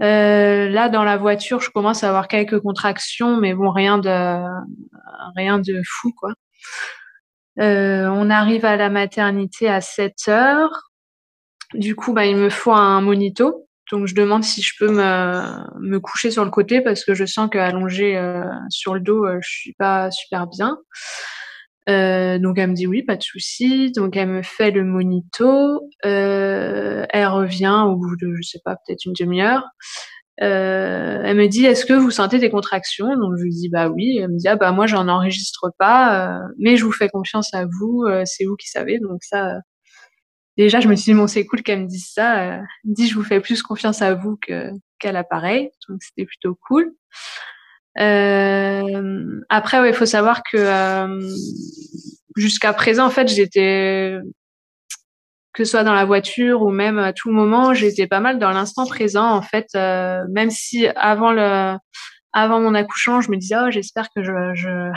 Euh, 0.00 0.68
là 0.68 0.88
dans 0.88 1.02
la 1.02 1.16
voiture, 1.16 1.60
je 1.60 1.70
commence 1.70 2.04
à 2.04 2.08
avoir 2.10 2.28
quelques 2.28 2.60
contractions, 2.60 3.36
mais 3.36 3.52
bon 3.52 3.72
rien 3.72 3.98
de 3.98 4.44
rien 5.34 5.58
de 5.58 5.82
fou 5.84 6.12
quoi. 6.16 6.34
on 7.56 8.30
arrive 8.30 8.64
à 8.64 8.76
la 8.76 8.90
maternité 8.90 9.68
à 9.68 9.80
7 9.80 10.28
heures. 10.28 10.92
Du 11.74 11.96
coup, 11.96 12.12
bah, 12.12 12.26
il 12.26 12.36
me 12.36 12.48
faut 12.48 12.72
un 12.72 13.00
monito 13.00 13.67
Donc 13.90 14.06
je 14.06 14.14
demande 14.14 14.44
si 14.44 14.60
je 14.62 14.74
peux 14.78 14.90
me, 14.90 15.80
me 15.80 15.98
coucher 15.98 16.30
sur 16.30 16.44
le 16.44 16.50
côté 16.50 16.80
parce 16.80 17.04
que 17.04 17.14
je 17.14 17.24
sens 17.24 17.48
qu'allongée 17.50 18.16
euh, 18.16 18.44
sur 18.68 18.94
le 18.94 19.00
dos, 19.00 19.24
euh, 19.24 19.38
je 19.42 19.48
suis 19.48 19.72
pas 19.74 20.10
super 20.10 20.46
bien. 20.46 20.78
Euh, 21.88 22.38
donc 22.38 22.58
elle 22.58 22.70
me 22.70 22.74
dit 22.74 22.86
oui, 22.86 23.02
pas 23.02 23.16
de 23.16 23.22
souci. 23.22 23.92
Donc 23.92 24.16
elle 24.16 24.28
me 24.28 24.42
fait 24.42 24.70
le 24.70 24.84
monito. 24.84 25.80
Euh, 26.04 27.06
elle 27.10 27.26
revient 27.28 27.84
au 27.86 27.96
bout 27.96 28.16
de, 28.16 28.34
je 28.36 28.42
sais 28.42 28.60
pas, 28.64 28.76
peut-être 28.76 29.04
une 29.06 29.14
demi-heure. 29.18 29.64
Euh, 30.40 31.20
elle 31.24 31.36
me 31.36 31.48
dit 31.48 31.64
est-ce 31.64 31.84
que 31.84 31.94
vous 31.94 32.10
sentez 32.10 32.38
des 32.38 32.50
contractions? 32.50 33.16
Donc 33.16 33.34
je 33.38 33.44
lui 33.44 33.50
dis 33.50 33.68
bah 33.70 33.88
oui. 33.88 34.18
Elle 34.18 34.28
me 34.28 34.38
dit 34.38 34.48
ah 34.48 34.56
bah 34.56 34.72
moi 34.72 34.86
j'en 34.86 35.08
enregistre 35.08 35.72
pas, 35.78 36.38
euh, 36.38 36.48
mais 36.58 36.76
je 36.76 36.84
vous 36.84 36.92
fais 36.92 37.08
confiance 37.08 37.54
à 37.54 37.64
vous. 37.64 38.04
C'est 38.24 38.44
vous 38.44 38.56
qui 38.56 38.68
savez. 38.68 38.98
Donc 39.00 39.22
ça, 39.22 39.60
déjà 40.64 40.80
je 40.80 40.88
me 40.88 40.94
suis 40.94 41.12
dit 41.12 41.18
bon 41.18 41.26
c'est 41.26 41.46
cool 41.46 41.62
qu'elle 41.62 41.82
me 41.82 41.86
dise 41.86 42.10
ça. 42.12 42.36
elle 42.42 42.60
me 42.84 42.94
dit 42.94 43.08
je 43.08 43.14
vous 43.14 43.24
fais 43.24 43.40
plus 43.40 43.62
confiance 43.62 44.02
à 44.02 44.14
vous 44.14 44.36
que 44.36 44.70
qu'à 44.98 45.12
l'appareil. 45.12 45.70
Donc 45.88 46.02
c'était 46.02 46.26
plutôt 46.26 46.58
cool. 46.66 46.92
Euh, 48.00 49.40
après, 49.48 49.88
il 49.88 49.94
faut 49.94 50.06
savoir 50.06 50.42
que 50.42 50.56
euh, 50.56 51.20
jusqu'à 52.36 52.72
présent, 52.72 53.06
en 53.06 53.10
fait, 53.10 53.28
j'étais 53.28 54.18
que 55.52 55.64
ce 55.64 55.72
soit 55.72 55.82
dans 55.82 55.94
la 55.94 56.04
voiture 56.04 56.62
ou 56.62 56.70
même 56.70 56.98
à 56.98 57.12
tout 57.12 57.32
moment, 57.32 57.74
j'étais 57.74 58.06
pas 58.06 58.20
mal 58.20 58.38
dans 58.38 58.50
l'instant 58.50 58.86
présent. 58.86 59.28
En 59.28 59.42
fait, 59.42 59.66
euh, 59.74 60.22
même 60.30 60.50
si 60.50 60.86
avant 60.94 61.32
le, 61.32 61.76
avant 62.32 62.60
mon 62.60 62.74
accouchement, 62.74 63.20
je 63.20 63.30
me 63.30 63.36
disais 63.36 63.56
oh 63.60 63.70
j'espère 63.70 64.08
que 64.14 64.22
je, 64.22 64.32
je 64.54 64.92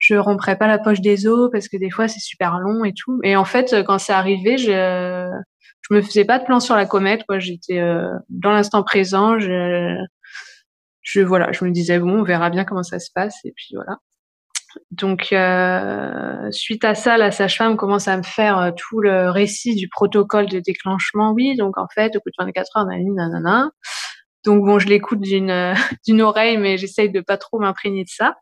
je 0.00 0.16
romprai 0.16 0.56
pas 0.56 0.66
la 0.66 0.78
poche 0.78 1.00
des 1.00 1.28
os 1.28 1.50
parce 1.52 1.68
que 1.68 1.76
des 1.76 1.90
fois 1.90 2.08
c'est 2.08 2.20
super 2.20 2.58
long 2.58 2.84
et 2.84 2.92
tout. 2.92 3.20
Et 3.22 3.36
en 3.36 3.44
fait, 3.44 3.84
quand 3.86 3.98
c'est 3.98 4.12
arrivé, 4.12 4.58
je 4.58 5.30
je 5.82 5.94
me 5.94 6.02
faisais 6.02 6.24
pas 6.24 6.38
de 6.38 6.44
plan 6.44 6.60
sur 6.60 6.74
la 6.76 6.86
comète. 6.86 7.24
Quoi, 7.28 7.38
j'étais 7.38 7.80
dans 8.28 8.52
l'instant 8.52 8.82
présent. 8.82 9.38
Je 9.38 9.96
je 11.02 11.20
voilà, 11.20 11.52
je 11.52 11.64
me 11.64 11.70
disais 11.70 11.98
bon, 11.98 12.20
on 12.20 12.22
verra 12.24 12.50
bien 12.50 12.64
comment 12.64 12.82
ça 12.82 12.98
se 12.98 13.10
passe 13.14 13.38
et 13.44 13.52
puis 13.54 13.74
voilà. 13.74 13.98
Donc 14.90 15.32
euh, 15.32 16.50
suite 16.50 16.84
à 16.84 16.94
ça, 16.94 17.16
la 17.16 17.30
sage-femme 17.30 17.76
commence 17.76 18.08
à 18.08 18.16
me 18.16 18.22
faire 18.22 18.58
euh, 18.58 18.70
tout 18.76 19.00
le 19.00 19.30
récit 19.30 19.74
du 19.74 19.88
protocole 19.88 20.46
de 20.46 20.60
déclenchement. 20.60 21.32
Oui, 21.32 21.56
donc 21.56 21.78
en 21.78 21.86
fait, 21.92 22.16
au 22.16 22.20
bout 22.20 22.30
de 22.30 22.44
24 22.44 22.76
heures, 22.76 22.86
nanana, 22.86 23.28
nanana. 23.28 23.70
Donc 24.44 24.64
bon, 24.64 24.78
je 24.78 24.88
l'écoute 24.88 25.20
d'une 25.20 25.74
d'une 26.06 26.22
oreille, 26.22 26.58
mais 26.58 26.78
j'essaye 26.78 27.10
de 27.10 27.20
pas 27.20 27.36
trop 27.36 27.58
m'imprégner 27.58 28.04
de 28.04 28.10
ça. 28.10 28.36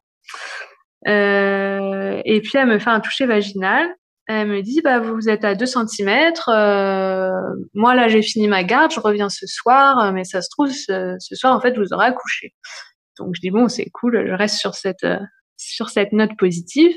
Euh, 1.07 2.21
et 2.25 2.40
puis 2.40 2.52
elle 2.55 2.67
me 2.67 2.78
fait 2.78 2.90
un 2.90 3.00
toucher 3.00 3.26
vaginal. 3.26 3.88
Elle 4.26 4.49
me 4.49 4.61
dit, 4.61 4.83
bah, 4.83 4.99
vous 4.99 5.31
êtes 5.31 5.45
à 5.45 5.55
2 5.55 5.64
cm. 5.64 6.33
Euh, 6.49 7.31
moi, 7.73 7.95
là, 7.95 8.09
j'ai 8.09 8.21
fini 8.21 8.47
ma 8.47 8.62
garde, 8.62 8.93
je 8.93 9.00
reviens 9.00 9.31
ce 9.31 9.47
soir, 9.47 10.12
mais 10.12 10.25
ça 10.25 10.43
se 10.43 10.50
trouve, 10.50 10.71
ce, 10.71 11.17
soir, 11.33 11.57
en 11.57 11.61
fait, 11.61 11.75
je 11.75 11.81
vous 11.81 11.95
aurai 11.95 12.07
accouché. 12.07 12.55
Donc, 13.19 13.35
je 13.35 13.40
dis, 13.40 13.50
bon, 13.50 13.69
c'est 13.69 13.88
cool, 13.90 14.26
je 14.28 14.35
reste 14.35 14.57
sur 14.59 14.75
cette, 14.75 15.05
euh, 15.05 15.19
sur 15.57 15.88
cette 15.88 16.12
note 16.12 16.37
positive. 16.38 16.93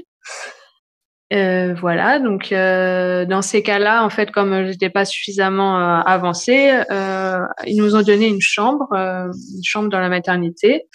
Euh, 1.34 1.74
voilà, 1.76 2.20
donc 2.20 2.52
euh, 2.52 3.26
dans 3.26 3.42
ces 3.42 3.64
cas-là, 3.64 4.04
en 4.04 4.10
fait, 4.10 4.32
comme 4.32 4.68
j'étais 4.68 4.90
pas 4.90 5.06
suffisamment 5.06 5.80
euh, 5.80 6.02
avancée, 6.06 6.84
ils 7.66 7.78
nous 7.78 7.96
ont 7.96 8.02
donné 8.02 8.28
une 8.28 8.42
chambre, 8.42 8.88
une 8.94 9.64
chambre 9.64 9.90
dans 9.90 10.00
la 10.00 10.10
maternité. 10.10 10.88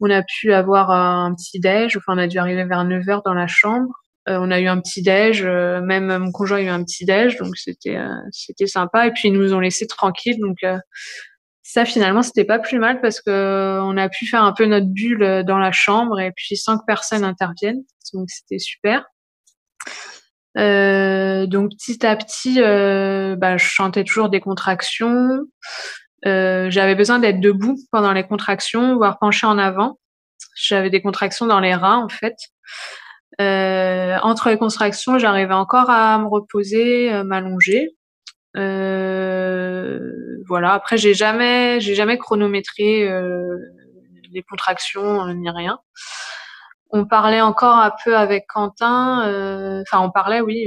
On 0.00 0.10
a 0.10 0.22
pu 0.22 0.52
avoir 0.52 0.90
un 0.90 1.34
petit 1.34 1.60
déj, 1.60 1.96
enfin 1.96 2.14
on 2.14 2.18
a 2.18 2.26
dû 2.26 2.38
arriver 2.38 2.64
vers 2.64 2.84
9 2.84 3.08
heures 3.08 3.22
dans 3.24 3.34
la 3.34 3.46
chambre. 3.46 3.92
Euh, 4.28 4.38
on 4.40 4.50
a 4.50 4.60
eu 4.60 4.66
un 4.66 4.80
petit 4.80 5.02
déj, 5.02 5.44
euh, 5.44 5.80
même 5.80 6.16
mon 6.18 6.32
conjoint 6.32 6.58
a 6.58 6.62
eu 6.62 6.68
un 6.68 6.82
petit 6.82 7.04
déj, 7.04 7.36
donc 7.36 7.56
c'était 7.56 7.96
euh, 7.96 8.08
c'était 8.32 8.66
sympa. 8.66 9.06
Et 9.06 9.12
puis 9.12 9.28
ils 9.28 9.32
nous 9.32 9.54
ont 9.54 9.60
laissé 9.60 9.86
tranquilles, 9.86 10.38
donc 10.40 10.58
ça 11.62 11.84
finalement 11.84 12.22
c'était 12.22 12.44
pas 12.44 12.58
plus 12.58 12.78
mal 12.78 13.00
parce 13.00 13.20
que 13.20 13.80
on 13.82 13.96
a 13.96 14.08
pu 14.08 14.26
faire 14.26 14.42
un 14.44 14.52
peu 14.52 14.66
notre 14.66 14.86
bulle 14.86 15.44
dans 15.46 15.58
la 15.58 15.72
chambre 15.72 16.20
et 16.20 16.32
puis 16.34 16.56
sans 16.56 16.78
que 16.78 16.84
personne 16.86 17.24
intervienne, 17.24 17.82
donc 18.14 18.28
c'était 18.30 18.58
super. 18.58 19.04
Euh, 20.58 21.46
donc 21.46 21.72
petit 21.72 22.04
à 22.06 22.16
petit, 22.16 22.62
euh, 22.62 23.36
bah, 23.36 23.56
je 23.56 23.64
chantais 23.64 24.04
toujours 24.04 24.28
des 24.28 24.40
contractions. 24.40 25.40
Euh, 26.26 26.70
j'avais 26.70 26.94
besoin 26.94 27.18
d'être 27.18 27.40
debout 27.40 27.76
pendant 27.92 28.12
les 28.12 28.24
contractions, 28.24 28.96
voire 28.96 29.18
pencher 29.18 29.46
en 29.46 29.58
avant. 29.58 29.98
J'avais 30.56 30.90
des 30.90 31.00
contractions 31.00 31.46
dans 31.46 31.60
les 31.60 31.74
reins 31.74 31.98
en 31.98 32.08
fait. 32.08 32.36
Euh, 33.40 34.16
entre 34.22 34.48
les 34.48 34.58
contractions, 34.58 35.18
j'arrivais 35.18 35.54
encore 35.54 35.90
à 35.90 36.18
me 36.18 36.26
reposer, 36.26 37.12
euh, 37.12 37.22
m'allonger. 37.24 37.90
Voilà. 40.48 40.72
Après, 40.72 40.96
j'ai 40.96 41.12
jamais, 41.12 41.80
j'ai 41.80 41.94
jamais 41.94 42.18
chronométré 42.18 43.08
les 44.32 44.42
contractions 44.42 45.26
ni 45.34 45.50
rien. 45.50 45.78
On 46.96 47.04
parlait 47.04 47.40
encore 47.40 47.76
un 47.76 47.92
peu 48.04 48.16
avec 48.16 48.46
Quentin. 48.48 49.20
Enfin, 49.82 50.02
on 50.02 50.10
parlait, 50.10 50.40
oui, 50.40 50.66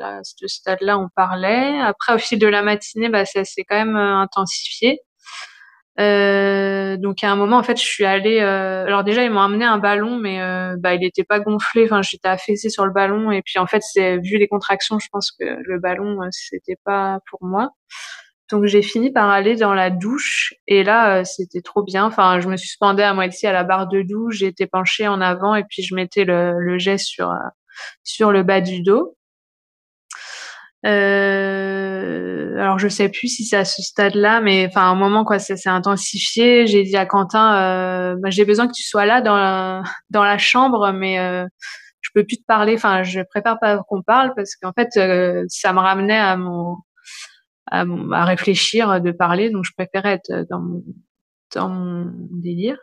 à 0.00 0.20
ce 0.22 0.46
stade-là, 0.46 0.98
on 0.98 1.08
parlait. 1.14 1.78
Après, 1.80 2.14
au 2.14 2.18
fil 2.18 2.38
de 2.38 2.46
la 2.46 2.62
matinée, 2.62 3.08
bah, 3.08 3.24
ça 3.24 3.44
s'est 3.44 3.64
quand 3.68 3.76
même 3.76 3.96
intensifié. 3.96 5.00
Euh, 5.98 6.98
donc 6.98 7.24
à 7.24 7.30
un 7.32 7.36
moment 7.36 7.56
en 7.56 7.62
fait 7.62 7.78
je 7.78 7.84
suis 7.86 8.04
allée 8.04 8.40
euh, 8.40 8.84
alors 8.84 9.02
déjà 9.02 9.24
ils 9.24 9.30
m'ont 9.30 9.40
amené 9.40 9.64
un 9.64 9.78
ballon 9.78 10.18
mais 10.18 10.42
euh, 10.42 10.76
bah 10.78 10.92
il 10.92 11.02
était 11.02 11.24
pas 11.24 11.40
gonflé 11.40 11.84
enfin 11.84 12.02
j'étais 12.02 12.28
affaissée 12.28 12.68
sur 12.68 12.84
le 12.84 12.92
ballon 12.92 13.30
et 13.30 13.40
puis 13.40 13.58
en 13.58 13.66
fait 13.66 13.80
c'est 13.80 14.18
vu 14.18 14.36
les 14.36 14.46
contractions 14.46 14.98
je 14.98 15.08
pense 15.10 15.30
que 15.30 15.44
le 15.44 15.78
ballon 15.80 16.22
euh, 16.22 16.28
c'était 16.32 16.76
pas 16.84 17.20
pour 17.30 17.42
moi 17.44 17.70
donc 18.50 18.64
j'ai 18.66 18.82
fini 18.82 19.12
par 19.12 19.30
aller 19.30 19.56
dans 19.56 19.74
la 19.74 19.90
douche 19.90 20.54
et 20.66 20.84
là 20.84 21.24
c'était 21.24 21.62
trop 21.62 21.82
bien 21.82 22.04
enfin 22.04 22.40
je 22.40 22.48
me 22.48 22.56
suspendais 22.56 23.02
à 23.02 23.14
moitié 23.14 23.48
à 23.48 23.52
la 23.52 23.64
barre 23.64 23.88
de 23.88 24.02
douche 24.02 24.36
j'étais 24.36 24.66
penchée 24.66 25.08
en 25.08 25.20
avant 25.20 25.54
et 25.54 25.64
puis 25.64 25.82
je 25.82 25.94
mettais 25.94 26.24
le, 26.24 26.58
le 26.58 26.78
geste 26.78 27.06
sur 27.06 27.32
sur 28.04 28.32
le 28.32 28.42
bas 28.42 28.60
du 28.60 28.82
dos 28.82 29.16
euh, 30.86 32.56
alors 32.58 32.78
je 32.78 32.88
sais 32.88 33.08
plus 33.08 33.28
si 33.28 33.44
c'est 33.44 33.56
à 33.56 33.64
ce 33.64 33.82
stade-là, 33.82 34.40
mais 34.40 34.66
enfin 34.68 34.82
à 34.82 34.84
un 34.84 34.94
moment 34.94 35.24
quoi, 35.24 35.38
ça 35.38 35.56
s'est 35.56 35.68
intensifié. 35.68 36.66
J'ai 36.66 36.84
dit 36.84 36.96
à 36.96 37.06
Quentin, 37.06 37.56
euh, 37.56 38.16
bah, 38.18 38.30
j'ai 38.30 38.44
besoin 38.44 38.68
que 38.68 38.72
tu 38.72 38.82
sois 38.82 39.06
là 39.06 39.20
dans 39.20 39.36
la, 39.36 39.82
dans 40.10 40.24
la 40.24 40.38
chambre, 40.38 40.92
mais 40.92 41.18
euh, 41.18 41.44
je 42.00 42.10
peux 42.14 42.24
plus 42.24 42.38
te 42.38 42.44
parler. 42.46 42.74
Enfin, 42.74 43.02
je 43.02 43.20
préfère 43.30 43.58
pas 43.58 43.78
qu'on 43.88 44.02
parle 44.02 44.32
parce 44.36 44.54
qu'en 44.56 44.72
fait, 44.72 44.88
euh, 44.96 45.44
ça 45.48 45.72
me 45.72 45.80
ramenait 45.80 46.18
à 46.18 46.36
mon, 46.36 46.76
à 47.70 47.84
à 48.12 48.24
réfléchir 48.24 49.00
de 49.00 49.10
parler, 49.10 49.50
donc 49.50 49.64
je 49.64 49.72
préférais 49.76 50.14
être 50.14 50.46
dans 50.50 50.60
mon, 50.60 50.82
dans 51.54 51.68
mon 51.68 52.12
délire. 52.30 52.78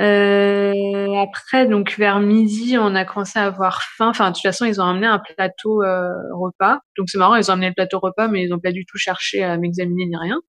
Euh, 0.00 1.14
après, 1.16 1.66
donc 1.66 1.94
vers 1.98 2.18
midi, 2.20 2.76
on 2.78 2.94
a 2.94 3.04
commencé 3.04 3.38
à 3.38 3.44
avoir 3.44 3.82
faim. 3.82 4.08
Enfin, 4.08 4.30
de 4.30 4.34
toute 4.34 4.42
façon, 4.42 4.64
ils 4.64 4.80
ont 4.80 4.84
amené 4.84 5.06
un 5.06 5.18
plateau 5.18 5.82
euh, 5.82 6.08
repas. 6.32 6.80
Donc 6.96 7.10
c'est 7.10 7.18
marrant, 7.18 7.36
ils 7.36 7.50
ont 7.50 7.54
amené 7.54 7.68
le 7.68 7.74
plateau 7.74 7.98
repas, 7.98 8.28
mais 8.28 8.44
ils 8.44 8.48
n'ont 8.48 8.58
pas 8.58 8.72
du 8.72 8.86
tout 8.86 8.96
cherché 8.96 9.42
à 9.44 9.56
m'examiner 9.58 10.06
ni 10.06 10.16
rien. 10.16 10.40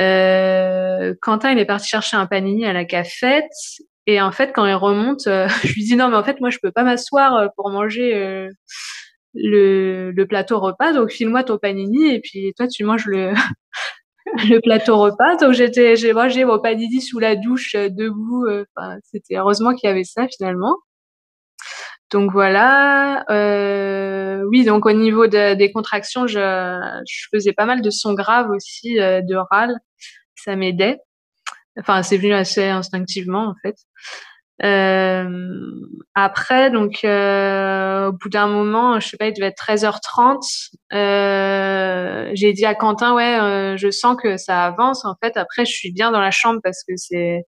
Euh, 0.00 1.14
Quentin, 1.20 1.52
il 1.52 1.58
est 1.58 1.64
parti 1.64 1.88
chercher 1.88 2.16
un 2.16 2.26
panini 2.26 2.66
à 2.66 2.72
la 2.72 2.84
cafette. 2.84 3.50
Et 4.06 4.20
en 4.20 4.30
fait, 4.30 4.52
quand 4.54 4.66
il 4.66 4.74
remonte, 4.74 5.26
euh, 5.26 5.48
je 5.64 5.74
lui 5.74 5.84
dis 5.84 5.96
non, 5.96 6.08
mais 6.08 6.16
en 6.16 6.24
fait, 6.24 6.40
moi, 6.40 6.50
je 6.50 6.58
peux 6.62 6.70
pas 6.70 6.84
m'asseoir 6.84 7.34
euh, 7.34 7.48
pour 7.56 7.70
manger 7.70 8.14
euh, 8.14 8.48
le, 9.36 10.24
plateau 10.24 10.58
repas. 10.58 10.92
Donc 10.92 11.10
file-moi 11.10 11.44
ton 11.44 11.58
panini 11.58 12.12
et 12.12 12.20
puis 12.20 12.52
toi, 12.56 12.66
tu 12.68 12.84
manges 12.84 13.06
le 13.06 13.32
le 14.50 14.60
plateau 14.60 14.98
repas. 14.98 15.36
Donc 15.36 15.52
j'étais, 15.52 15.96
j'ai 15.96 16.12
mangé 16.12 16.44
mon 16.44 16.58
panini 16.58 17.00
sous 17.00 17.18
la 17.18 17.36
douche 17.36 17.74
euh, 17.74 17.88
debout. 17.88 18.46
Euh, 18.46 18.64
c'était 19.04 19.36
heureusement 19.36 19.74
qu'il 19.74 19.88
y 19.88 19.90
avait 19.90 20.04
ça 20.04 20.26
finalement. 20.28 20.76
Donc 22.12 22.32
voilà. 22.32 23.24
Euh, 23.30 24.42
oui, 24.50 24.64
donc 24.64 24.86
au 24.86 24.92
niveau 24.92 25.26
de, 25.26 25.54
des 25.54 25.72
contractions, 25.72 26.26
je, 26.26 27.00
faisais 27.32 27.52
pas 27.52 27.66
mal 27.66 27.82
de 27.82 27.90
sons 27.90 28.14
graves 28.14 28.50
aussi, 28.50 28.94
de 28.94 29.34
râle. 29.50 29.76
Ça 30.36 30.54
m'aidait. 30.54 30.98
Enfin, 31.78 32.02
c'est 32.02 32.16
venu 32.16 32.32
assez 32.32 32.64
instinctivement 32.64 33.48
en 33.48 33.54
fait. 33.62 33.76
Euh, 34.64 35.60
après, 36.14 36.70
donc, 36.70 37.00
euh, 37.04 38.08
au 38.08 38.12
bout 38.12 38.28
d'un 38.30 38.46
moment, 38.46 38.98
je 39.00 39.08
sais 39.08 39.16
pas, 39.18 39.26
il 39.26 39.34
devait 39.34 39.48
être 39.48 39.62
13h30. 39.62 40.70
Euh, 40.92 42.30
j'ai 42.34 42.52
dit 42.52 42.64
à 42.64 42.74
Quentin, 42.74 43.14
ouais, 43.14 43.38
euh, 43.38 43.76
je 43.76 43.90
sens 43.90 44.16
que 44.20 44.36
ça 44.38 44.64
avance. 44.64 45.04
En 45.04 45.14
fait, 45.22 45.36
après, 45.36 45.66
je 45.66 45.72
suis 45.72 45.92
bien 45.92 46.10
dans 46.10 46.20
la 46.20 46.30
chambre 46.30 46.60
parce 46.62 46.82
que 46.84 46.94
c'est 46.96 47.44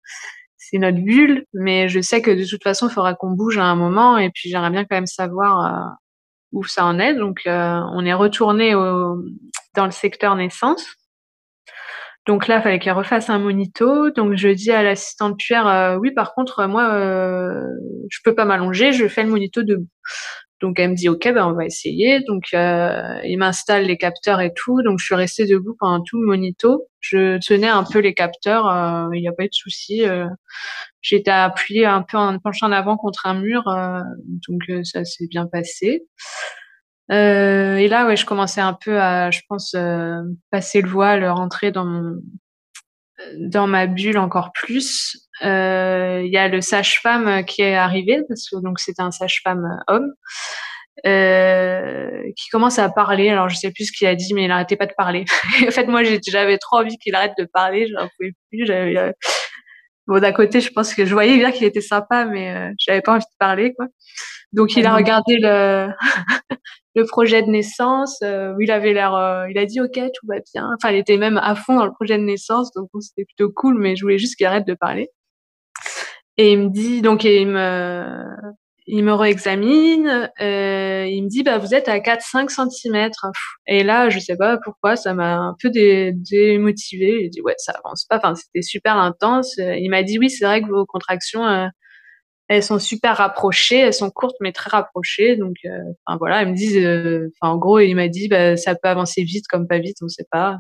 c'est 0.58 0.80
notre 0.80 0.98
bulle, 0.98 1.46
mais 1.54 1.90
je 1.90 2.00
sais 2.02 2.22
que 2.24 2.32
de 2.32 2.44
toute 2.44 2.64
façon, 2.64 2.88
il 2.88 2.92
faudra 2.92 3.14
qu'on 3.14 3.32
bouge 3.32 3.58
à 3.60 3.66
un 3.66 3.76
moment. 3.76 4.18
Et 4.18 4.32
puis, 4.32 4.50
j'aimerais 4.50 4.72
bien 4.72 4.84
quand 4.86 4.96
même 4.96 5.06
savoir 5.06 5.66
euh, 5.66 5.90
où 6.54 6.64
ça 6.64 6.86
en 6.86 6.98
est. 7.00 7.14
Donc, 7.14 7.42
euh, 7.46 7.80
on 7.94 8.06
est 8.06 8.14
retourné 8.14 8.74
au, 8.74 9.16
dans 9.76 9.86
le 9.86 9.92
secteur 9.92 10.36
naissance. 10.36 10.84
Donc 12.26 12.48
là, 12.48 12.58
il 12.58 12.64
fallait 12.64 12.80
qu'elle 12.80 12.94
refasse 12.94 13.30
un 13.30 13.40
monito. 13.40 14.10
Donc 14.12 14.36
je 14.36 14.50
dis 14.50 14.72
à 14.72 14.84
l'assistante 14.84 15.38
puère, 15.38 15.68
euh, 15.68 15.98
oui, 15.98 16.12
par 16.12 16.34
contre, 16.34 16.66
moi, 16.68 16.94
euh, 16.94 17.62
je 18.10 18.20
peux 18.24 18.34
pas 18.34 18.46
m'allonger, 18.46 18.94
je 18.94 19.08
fais 19.08 19.24
le 19.24 19.30
monito 19.30 19.64
debout. 19.64 19.88
Donc 20.62 20.80
elle 20.80 20.92
me 20.92 20.96
dit 20.96 21.10
ok, 21.10 21.24
ben 21.34 21.46
on 21.46 21.54
va 21.54 21.66
essayer. 21.66 22.22
Donc 22.22 22.46
euh, 22.54 23.20
il 23.26 23.38
m'installe 23.38 23.86
les 23.86 23.98
capteurs 23.98 24.42
et 24.42 24.54
tout. 24.56 24.82
Donc 24.84 25.00
je 25.00 25.06
suis 25.06 25.16
restée 25.16 25.46
debout 25.46 25.76
pendant 25.80 26.02
tout 26.02 26.20
le 26.20 26.26
monito. 26.28 26.88
Je 27.02 27.38
tenais 27.46 27.68
un 27.68 27.84
peu 27.84 28.00
les 28.00 28.14
capteurs, 28.14 28.68
euh, 28.68 29.10
il 29.14 29.22
n'y 29.22 29.28
a 29.28 29.34
pas 29.34 29.44
eu 29.44 29.50
de 29.50 29.54
souci. 29.54 30.04
Euh, 30.08 30.26
J'étais 31.02 31.30
appuyée 31.30 31.86
un 31.86 32.02
peu 32.02 32.18
en 32.18 32.40
penchant 32.40 32.68
en 32.68 32.72
avant 32.72 32.98
contre 32.98 33.28
un 33.28 33.36
mur, 33.36 33.68
euh, 33.68 34.00
donc 34.48 34.64
ça 34.84 35.06
s'est 35.06 35.28
bien 35.28 35.46
passé. 35.46 36.04
Et 37.10 37.88
là, 37.88 38.08
ouais, 38.08 38.16
je 38.16 38.26
commençais 38.26 38.62
un 38.62 38.74
peu 38.74 39.00
à, 39.00 39.32
je 39.32 39.42
pense, 39.48 39.76
passer 40.52 40.82
le 40.82 40.90
voile, 40.90 41.26
rentrer 41.26 41.72
dans 41.72 41.86
mon 41.86 42.22
dans 43.38 43.68
ma 43.68 43.88
bulle 43.88 44.18
encore 44.18 44.52
plus. 44.54 45.18
Euh, 45.44 46.22
il 46.24 46.32
y 46.32 46.38
a 46.38 46.48
le 46.48 46.62
sage-femme 46.62 47.44
qui 47.46 47.62
est 47.62 47.76
arrivé 47.76 48.22
parce 48.28 48.50
que 48.50 48.58
donc 48.62 48.80
c'était 48.80 49.02
un 49.02 49.12
sage-femme 49.12 49.66
homme 49.88 50.14
euh, 51.06 52.24
qui 52.36 52.50
commence 52.50 52.80
à 52.80 52.90
parler. 52.90 53.30
Alors 53.30 53.50
je 53.50 53.56
sais 53.56 53.72
plus 53.72 53.86
ce 53.86 53.92
qu'il 53.92 54.08
a 54.08 54.16
dit, 54.16 54.34
mais 54.34 54.44
il 54.44 54.48
n'arrêtait 54.48 54.78
pas 54.78 54.86
de 54.86 54.94
parler. 54.98 55.26
en 55.68 55.72
fait, 55.72 55.88
moi 55.88 56.02
j'avais 56.04 56.58
trop 56.58 56.78
envie 56.78 56.98
qu'il 56.98 57.16
arrête 57.16 57.34
de 57.38 57.46
parler. 57.46 57.88
Je 57.88 57.94
n'en 57.94 58.08
pouvais 58.18 58.34
plus. 58.52 58.70
Euh, 58.70 59.12
bon, 60.08 60.20
d'un 60.20 60.34
côté, 60.34 60.62
je 60.62 60.72
pense 60.72 60.94
que 60.94 61.06
je 61.06 61.14
voyais 61.14 61.38
bien 61.38 61.52
qu'il 61.52 61.66
était 61.66 61.82
sympa, 61.82 62.26
mais 62.26 62.56
euh, 62.56 62.72
j'avais 62.80 63.02
pas 63.02 63.14
envie 63.14 63.26
de 63.26 63.38
parler, 63.40 63.74
quoi. 63.76 63.88
Donc 64.54 64.76
il 64.78 64.86
a 64.86 64.96
regardé 64.96 65.38
le 65.38 65.90
le 66.96 67.06
projet 67.06 67.44
de 67.44 67.50
naissance 67.50 68.20
euh, 68.24 68.56
il 68.60 68.72
avait 68.72 68.94
l'air, 68.94 69.14
euh, 69.16 69.50
il 69.50 69.58
a 69.58 69.66
dit 69.66 69.82
ok 69.82 69.94
tout 70.14 70.28
va 70.28 70.38
bien. 70.54 70.70
Enfin, 70.76 70.92
il 70.94 70.98
était 70.98 71.18
même 71.18 71.38
à 71.38 71.56
fond 71.56 71.76
dans 71.76 71.86
le 71.86 71.92
projet 71.92 72.18
de 72.18 72.24
naissance, 72.24 72.72
donc 72.74 72.90
c'était 73.02 73.26
plutôt 73.26 73.52
cool. 73.52 73.78
Mais 73.80 73.96
je 73.96 74.04
voulais 74.04 74.18
juste 74.18 74.36
qu'il 74.38 74.46
arrête 74.46 74.66
de 74.68 74.74
parler. 74.74 75.10
Et 76.38 76.54
il 76.54 76.60
me 76.60 76.70
dit 76.70 77.02
donc 77.02 77.24
il 77.24 77.48
me 77.48 78.06
il 78.88 79.04
me 79.04 79.14
réexamine, 79.14 80.30
euh, 80.42 81.06
il 81.08 81.24
me 81.24 81.28
dit 81.30 81.44
bah 81.44 81.58
vous 81.58 81.74
êtes 81.74 81.90
à 81.90 82.00
4-5 82.00 82.50
cm. 82.50 83.10
Et 83.68 83.84
là 83.84 84.10
je 84.10 84.20
sais 84.20 84.38
pas 84.38 84.58
pourquoi 84.64 84.96
ça 84.96 85.14
m'a 85.14 85.36
un 85.38 85.56
peu 85.62 85.70
dé 85.70 86.12
démotivé. 86.14 87.24
Il 87.24 87.30
dit 87.30 87.42
ouais 87.42 87.56
ça 87.58 87.74
avance 87.84 88.06
pas. 88.06 88.18
Enfin 88.18 88.36
c'était 88.36 88.62
super 88.62 88.98
intense. 88.98 89.58
Il 89.58 89.90
m'a 89.90 90.04
dit 90.04 90.20
oui 90.20 90.30
c'est 90.30 90.46
vrai 90.46 90.62
que 90.62 90.68
vos 90.68 90.86
contractions 90.86 91.46
euh, 91.46 91.68
elles 92.48 92.64
sont 92.64 92.80
super 92.80 93.18
rapprochées, 93.18 93.80
elles 93.80 93.94
sont 93.94 94.12
courtes 94.12 94.36
mais 94.40 94.52
très 94.52 94.70
rapprochées. 94.70 95.36
Donc, 95.36 95.56
euh, 95.66 95.80
enfin 96.06 96.18
voilà, 96.18 96.42
elles 96.42 96.50
me 96.50 96.56
disent, 96.56 96.78
euh, 96.78 97.32
enfin 97.42 97.54
en 97.54 97.58
gros, 97.58 97.80
il 97.80 97.96
m'a 97.96 98.08
dit, 98.08 98.28
bah, 98.28 98.56
ça 98.58 98.76
peut 98.76 98.88
avancer 98.88 99.24
vite 99.24 99.46
comme 99.48 99.68
pas 99.68 99.80
vite, 99.80 99.98
on 100.02 100.08
sait 100.08 100.28
pas. 100.32 100.58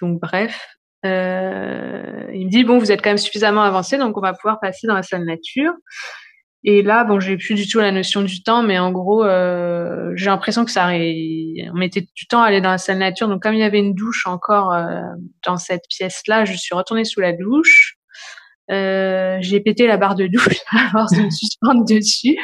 Donc 0.00 0.20
bref, 0.20 0.66
euh, 1.06 2.26
il 2.34 2.46
me 2.46 2.50
dit 2.50 2.64
bon, 2.64 2.78
vous 2.78 2.92
êtes 2.92 3.02
quand 3.02 3.10
même 3.10 3.18
suffisamment 3.18 3.62
avancé, 3.62 3.98
donc 3.98 4.16
on 4.16 4.20
va 4.20 4.34
pouvoir 4.34 4.60
passer 4.60 4.86
dans 4.86 4.94
la 4.94 5.02
salle 5.02 5.24
nature. 5.24 5.72
Et 6.64 6.82
là, 6.82 7.04
bon, 7.04 7.20
j'ai 7.20 7.36
plus 7.36 7.54
du 7.54 7.68
tout 7.68 7.78
la 7.78 7.92
notion 7.92 8.20
du 8.22 8.42
temps, 8.42 8.62
mais 8.64 8.78
en 8.80 8.90
gros, 8.90 9.24
euh, 9.24 10.12
j'ai 10.16 10.26
l'impression 10.26 10.64
que 10.64 10.72
ça, 10.72 10.88
on 10.88 11.74
mettait 11.78 12.06
du 12.14 12.26
temps 12.26 12.42
à 12.42 12.48
aller 12.48 12.60
dans 12.60 12.70
la 12.70 12.78
salle 12.78 12.98
nature. 12.98 13.28
Donc 13.28 13.42
comme 13.42 13.54
il 13.54 13.60
y 13.60 13.64
avait 13.64 13.78
une 13.78 13.94
douche 13.94 14.26
encore 14.26 14.76
dans 15.46 15.56
cette 15.56 15.84
pièce-là, 15.88 16.44
je 16.44 16.54
suis 16.54 16.74
retournée 16.74 17.04
sous 17.04 17.20
la 17.20 17.32
douche. 17.32 17.97
Euh, 18.70 19.38
j'ai 19.40 19.60
pété 19.60 19.86
la 19.86 19.96
barre 19.96 20.14
de 20.14 20.26
douche 20.26 20.60
à 20.72 20.90
force 20.90 21.12
de 21.12 21.22
me 21.22 21.30
suspendre 21.30 21.84
dessus. 21.84 22.36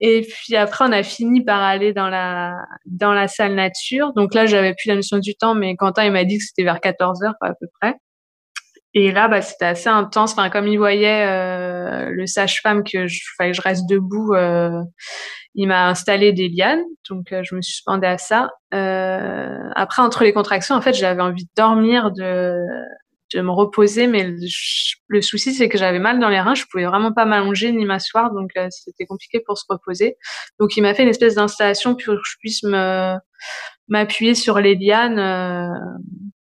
Et 0.00 0.20
puis 0.20 0.54
après, 0.54 0.84
on 0.86 0.92
a 0.92 1.02
fini 1.02 1.44
par 1.44 1.60
aller 1.60 1.92
dans 1.92 2.08
la 2.08 2.56
dans 2.86 3.12
la 3.12 3.26
salle 3.26 3.54
nature. 3.54 4.12
Donc 4.14 4.34
là, 4.34 4.46
j'avais 4.46 4.74
plus 4.74 4.88
la 4.88 4.94
notion 4.94 5.18
du 5.18 5.34
temps, 5.34 5.54
mais 5.54 5.74
Quentin 5.76 6.04
il 6.04 6.12
m'a 6.12 6.24
dit 6.24 6.38
que 6.38 6.44
c'était 6.44 6.62
vers 6.62 6.80
14 6.80 7.22
heures 7.24 7.34
à 7.40 7.54
peu 7.54 7.66
près. 7.80 7.94
Et 8.94 9.12
là, 9.12 9.28
bah, 9.28 9.42
c'était 9.42 9.66
assez 9.66 9.88
intense. 9.88 10.32
Enfin, 10.32 10.50
comme 10.50 10.66
il 10.66 10.78
voyait 10.78 11.26
euh, 11.26 12.10
le 12.10 12.26
sage-femme 12.26 12.84
que 12.84 13.06
je 13.06 13.20
que 13.38 13.52
je 13.52 13.60
reste 13.60 13.88
debout, 13.88 14.34
euh, 14.34 14.82
il 15.54 15.66
m'a 15.68 15.88
installé 15.88 16.32
des 16.32 16.48
lianes, 16.48 16.84
donc 17.10 17.32
euh, 17.32 17.42
je 17.42 17.54
me 17.54 17.62
suspendais 17.62 18.06
à 18.06 18.18
ça. 18.18 18.50
Euh, 18.74 19.58
après, 19.74 20.02
entre 20.02 20.22
les 20.24 20.32
contractions, 20.32 20.74
en 20.74 20.80
fait, 20.80 20.94
j'avais 20.94 21.22
envie 21.22 21.44
de 21.44 21.50
dormir, 21.56 22.12
de 22.12 22.56
de 23.34 23.40
me 23.40 23.50
reposer, 23.50 24.06
mais 24.06 24.34
le, 25.08 25.20
souci 25.20 25.54
c'est 25.54 25.68
que 25.68 25.78
j'avais 25.78 25.98
mal 25.98 26.18
dans 26.18 26.28
les 26.28 26.40
reins, 26.40 26.54
je 26.54 26.64
pouvais 26.70 26.84
vraiment 26.84 27.12
pas 27.12 27.24
m'allonger 27.24 27.72
ni 27.72 27.84
m'asseoir, 27.84 28.32
donc 28.32 28.50
euh, 28.56 28.68
c'était 28.70 29.06
compliqué 29.06 29.40
pour 29.40 29.58
se 29.58 29.64
reposer. 29.68 30.16
Donc 30.58 30.76
il 30.76 30.82
m'a 30.82 30.94
fait 30.94 31.02
une 31.02 31.08
espèce 31.08 31.34
d'installation 31.34 31.94
pour 31.94 32.14
que 32.14 32.20
je 32.24 32.36
puisse 32.40 32.62
me 32.62 33.16
m'appuyer 33.88 34.34
sur 34.34 34.58
les 34.58 34.74
lianes 34.74 35.18
euh, 35.18 35.68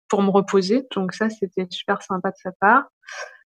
pour 0.09 0.23
me 0.23 0.29
reposer. 0.29 0.85
Donc 0.95 1.13
ça 1.13 1.29
c'était 1.29 1.67
super 1.69 2.01
sympa 2.01 2.31
de 2.31 2.37
sa 2.41 2.51
part. 2.59 2.85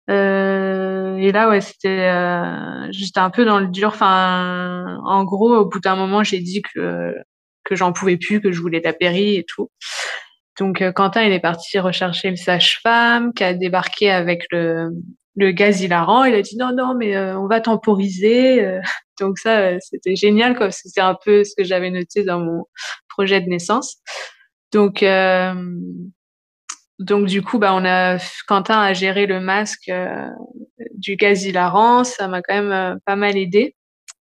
Euh, 0.09 1.17
et 1.17 1.31
là 1.31 1.49
ouais 1.49 1.61
c'était 1.61 2.09
euh, 2.11 2.87
j'étais 2.91 3.19
un 3.19 3.29
peu 3.29 3.45
dans 3.45 3.59
le 3.59 3.67
dur. 3.67 3.89
Enfin 3.89 4.97
en 5.03 5.23
gros 5.23 5.55
au 5.55 5.65
bout 5.65 5.79
d'un 5.79 5.95
moment 5.95 6.23
j'ai 6.23 6.39
dit 6.39 6.61
que 6.61 7.13
que 7.63 7.75
j'en 7.75 7.93
pouvais 7.93 8.17
plus, 8.17 8.41
que 8.41 8.51
je 8.51 8.61
voulais 8.61 8.81
la 8.83 8.93
péri 8.93 9.35
et 9.35 9.43
tout. 9.43 9.69
Donc 10.57 10.81
euh, 10.81 10.91
Quentin, 10.91 11.23
il 11.23 11.33
est 11.33 11.39
parti 11.39 11.79
rechercher 11.79 12.29
le 12.29 12.35
sage-femme 12.35 13.33
qui 13.33 13.43
a 13.43 13.53
débarqué 13.53 14.09
avec 14.09 14.45
le, 14.51 14.89
le 15.35 15.51
gaz 15.51 15.81
hilarant. 15.81 16.23
Il 16.23 16.33
a 16.33 16.41
dit 16.41 16.57
non, 16.57 16.71
non, 16.73 16.95
mais 16.95 17.15
euh, 17.15 17.37
on 17.37 17.47
va 17.47 17.61
temporiser. 17.61 18.63
Euh. 18.63 18.81
Donc 19.19 19.37
ça, 19.37 19.79
c'était 19.79 20.15
génial, 20.15 20.57
quoi, 20.57 20.71
c'était 20.71 21.01
un 21.01 21.15
peu 21.23 21.43
ce 21.43 21.53
que 21.57 21.63
j'avais 21.63 21.89
noté 21.89 22.23
dans 22.23 22.39
mon 22.39 22.65
projet 23.07 23.39
de 23.39 23.47
naissance. 23.47 23.97
Donc, 24.73 25.05
donc 26.99 27.25
du 27.25 27.41
coup, 27.41 27.57
bah, 27.57 27.73
on 27.73 27.85
a 27.85 28.17
Quentin 28.45 28.81
a 28.81 28.93
géré 28.93 29.25
le 29.25 29.39
masque 29.39 29.89
du 30.95 31.15
gaz 31.15 31.45
hilarant. 31.45 32.03
Ça 32.03 32.27
m'a 32.27 32.41
quand 32.41 32.61
même 32.61 32.99
pas 33.05 33.15
mal 33.15 33.37
aidé. 33.37 33.74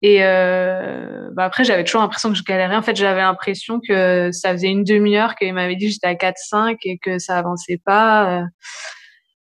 Et 0.02 0.24
euh, 0.24 1.30
bah 1.34 1.44
après, 1.46 1.66
j'avais 1.66 1.84
toujours 1.84 2.02
l'impression 2.02 2.30
que 2.30 2.38
je 2.38 2.44
galérais. 2.44 2.76
En 2.76 2.82
fait, 2.82 2.96
j'avais 2.96 3.22
l'impression 3.22 3.82
que 3.86 4.32
ça 4.32 4.52
faisait 4.52 4.70
une 4.70 4.84
demi-heure 4.86 5.36
qu'il 5.36 5.54
m'avait 5.54 5.76
dit 5.76 5.88
que 5.88 5.94
j'étais 5.94 6.08
à 6.08 6.16
4-5 6.16 6.78
et 6.84 6.98
que 6.98 7.20
ça 7.20 7.38
avançait 7.38 7.82
pas. 7.84 8.40
Euh. 8.40 8.46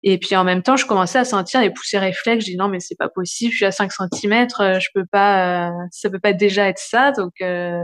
Et 0.02 0.18
puis 0.18 0.36
en 0.36 0.44
même 0.44 0.64
temps, 0.64 0.78
je 0.78 0.86
commençais 0.86 1.20
à 1.20 1.26
sentir 1.26 1.62
les 1.62 1.70
poussées 1.70 2.00
réflexes. 2.00 2.46
Je 2.46 2.52
dis 2.52 2.58
non, 2.58 2.68
mais 2.68 2.80
c'est 2.80 2.98
pas 2.98 3.10
possible. 3.10 3.52
Je 3.52 3.58
suis 3.58 3.66
à 3.66 3.72
5 3.72 3.92
cm. 3.92 4.48
Je 4.60 4.88
peux 4.94 5.06
pas. 5.06 5.72
ça 5.92 6.10
peut 6.10 6.20
pas 6.20 6.34
déjà 6.34 6.68
être 6.68 6.80
ça. 6.80 7.12
Donc, 7.12 7.34
euh, 7.42 7.80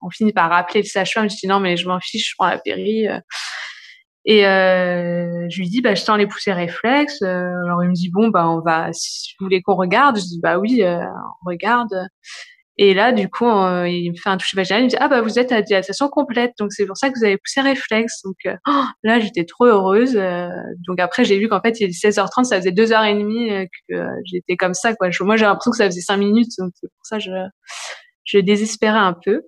on 0.00 0.08
finit 0.08 0.32
par 0.32 0.48
rappeler 0.50 0.80
le 0.80 0.86
sage-femme. 0.86 1.28
Je 1.28 1.36
dis 1.36 1.48
non, 1.48 1.60
mais 1.60 1.76
je 1.76 1.88
m'en 1.88 2.00
fiche. 2.00 2.30
Je 2.30 2.34
prends 2.38 2.48
la 2.48 2.58
péri. 2.58 3.06
Et 4.28 4.46
euh, 4.46 5.48
je 5.48 5.58
lui 5.58 5.70
dis, 5.70 5.80
bah, 5.80 5.94
je 5.94 6.04
tends 6.04 6.16
les 6.16 6.26
poussées 6.26 6.52
réflexes. 6.52 7.22
Euh, 7.22 7.48
alors 7.64 7.82
il 7.82 7.88
me 7.88 7.94
dit, 7.94 8.10
bon, 8.10 8.28
bah, 8.28 8.46
on 8.46 8.60
va, 8.60 8.92
si 8.92 9.32
vous 9.40 9.46
voulez 9.46 9.62
qu'on 9.62 9.74
regarde, 9.74 10.18
je 10.18 10.22
dis, 10.22 10.38
bah 10.42 10.58
oui, 10.58 10.82
euh, 10.82 11.00
on 11.00 11.48
regarde. 11.48 11.94
Et 12.76 12.92
là, 12.92 13.10
du 13.10 13.28
coup, 13.30 13.46
il 13.46 14.10
me 14.10 14.16
fait 14.16 14.28
un 14.28 14.36
toucher 14.36 14.56
vaginal. 14.56 14.82
Il 14.82 14.84
me 14.84 14.90
dit, 14.90 14.96
ah 15.00 15.08
bah 15.08 15.20
vous 15.20 15.38
êtes 15.38 15.50
à 15.50 15.62
dilatation 15.62 16.08
complète, 16.08 16.52
donc 16.60 16.72
c'est 16.72 16.86
pour 16.86 16.96
ça 16.96 17.08
que 17.10 17.18
vous 17.18 17.24
avez 17.24 17.36
poussé 17.36 17.60
réflexe. 17.60 18.22
Donc 18.22 18.36
oh, 18.68 18.84
là, 19.02 19.18
j'étais 19.18 19.44
trop 19.44 19.64
heureuse. 19.64 20.14
donc 20.86 21.00
après, 21.00 21.24
j'ai 21.24 21.40
vu 21.40 21.48
qu'en 21.48 21.60
fait, 21.60 21.80
il 21.80 21.88
est 21.88 21.88
16h30, 21.88 22.44
ça 22.44 22.58
faisait 22.58 22.70
deux 22.70 22.92
heures 22.92 23.02
et 23.02 23.14
demie 23.14 23.50
que 23.88 23.96
j'étais 24.26 24.56
comme 24.56 24.74
ça. 24.74 24.94
Quoi. 24.94 25.08
moi, 25.22 25.36
j'ai 25.36 25.46
l'impression 25.46 25.72
que 25.72 25.76
ça 25.76 25.86
faisait 25.86 26.02
cinq 26.02 26.18
minutes, 26.18 26.52
donc 26.58 26.70
c'est 26.74 26.86
pour 26.86 27.04
ça 27.04 27.16
que 27.16 27.24
je, 27.24 27.30
je 28.24 28.38
désespérais 28.38 28.98
un 28.98 29.16
peu. 29.24 29.42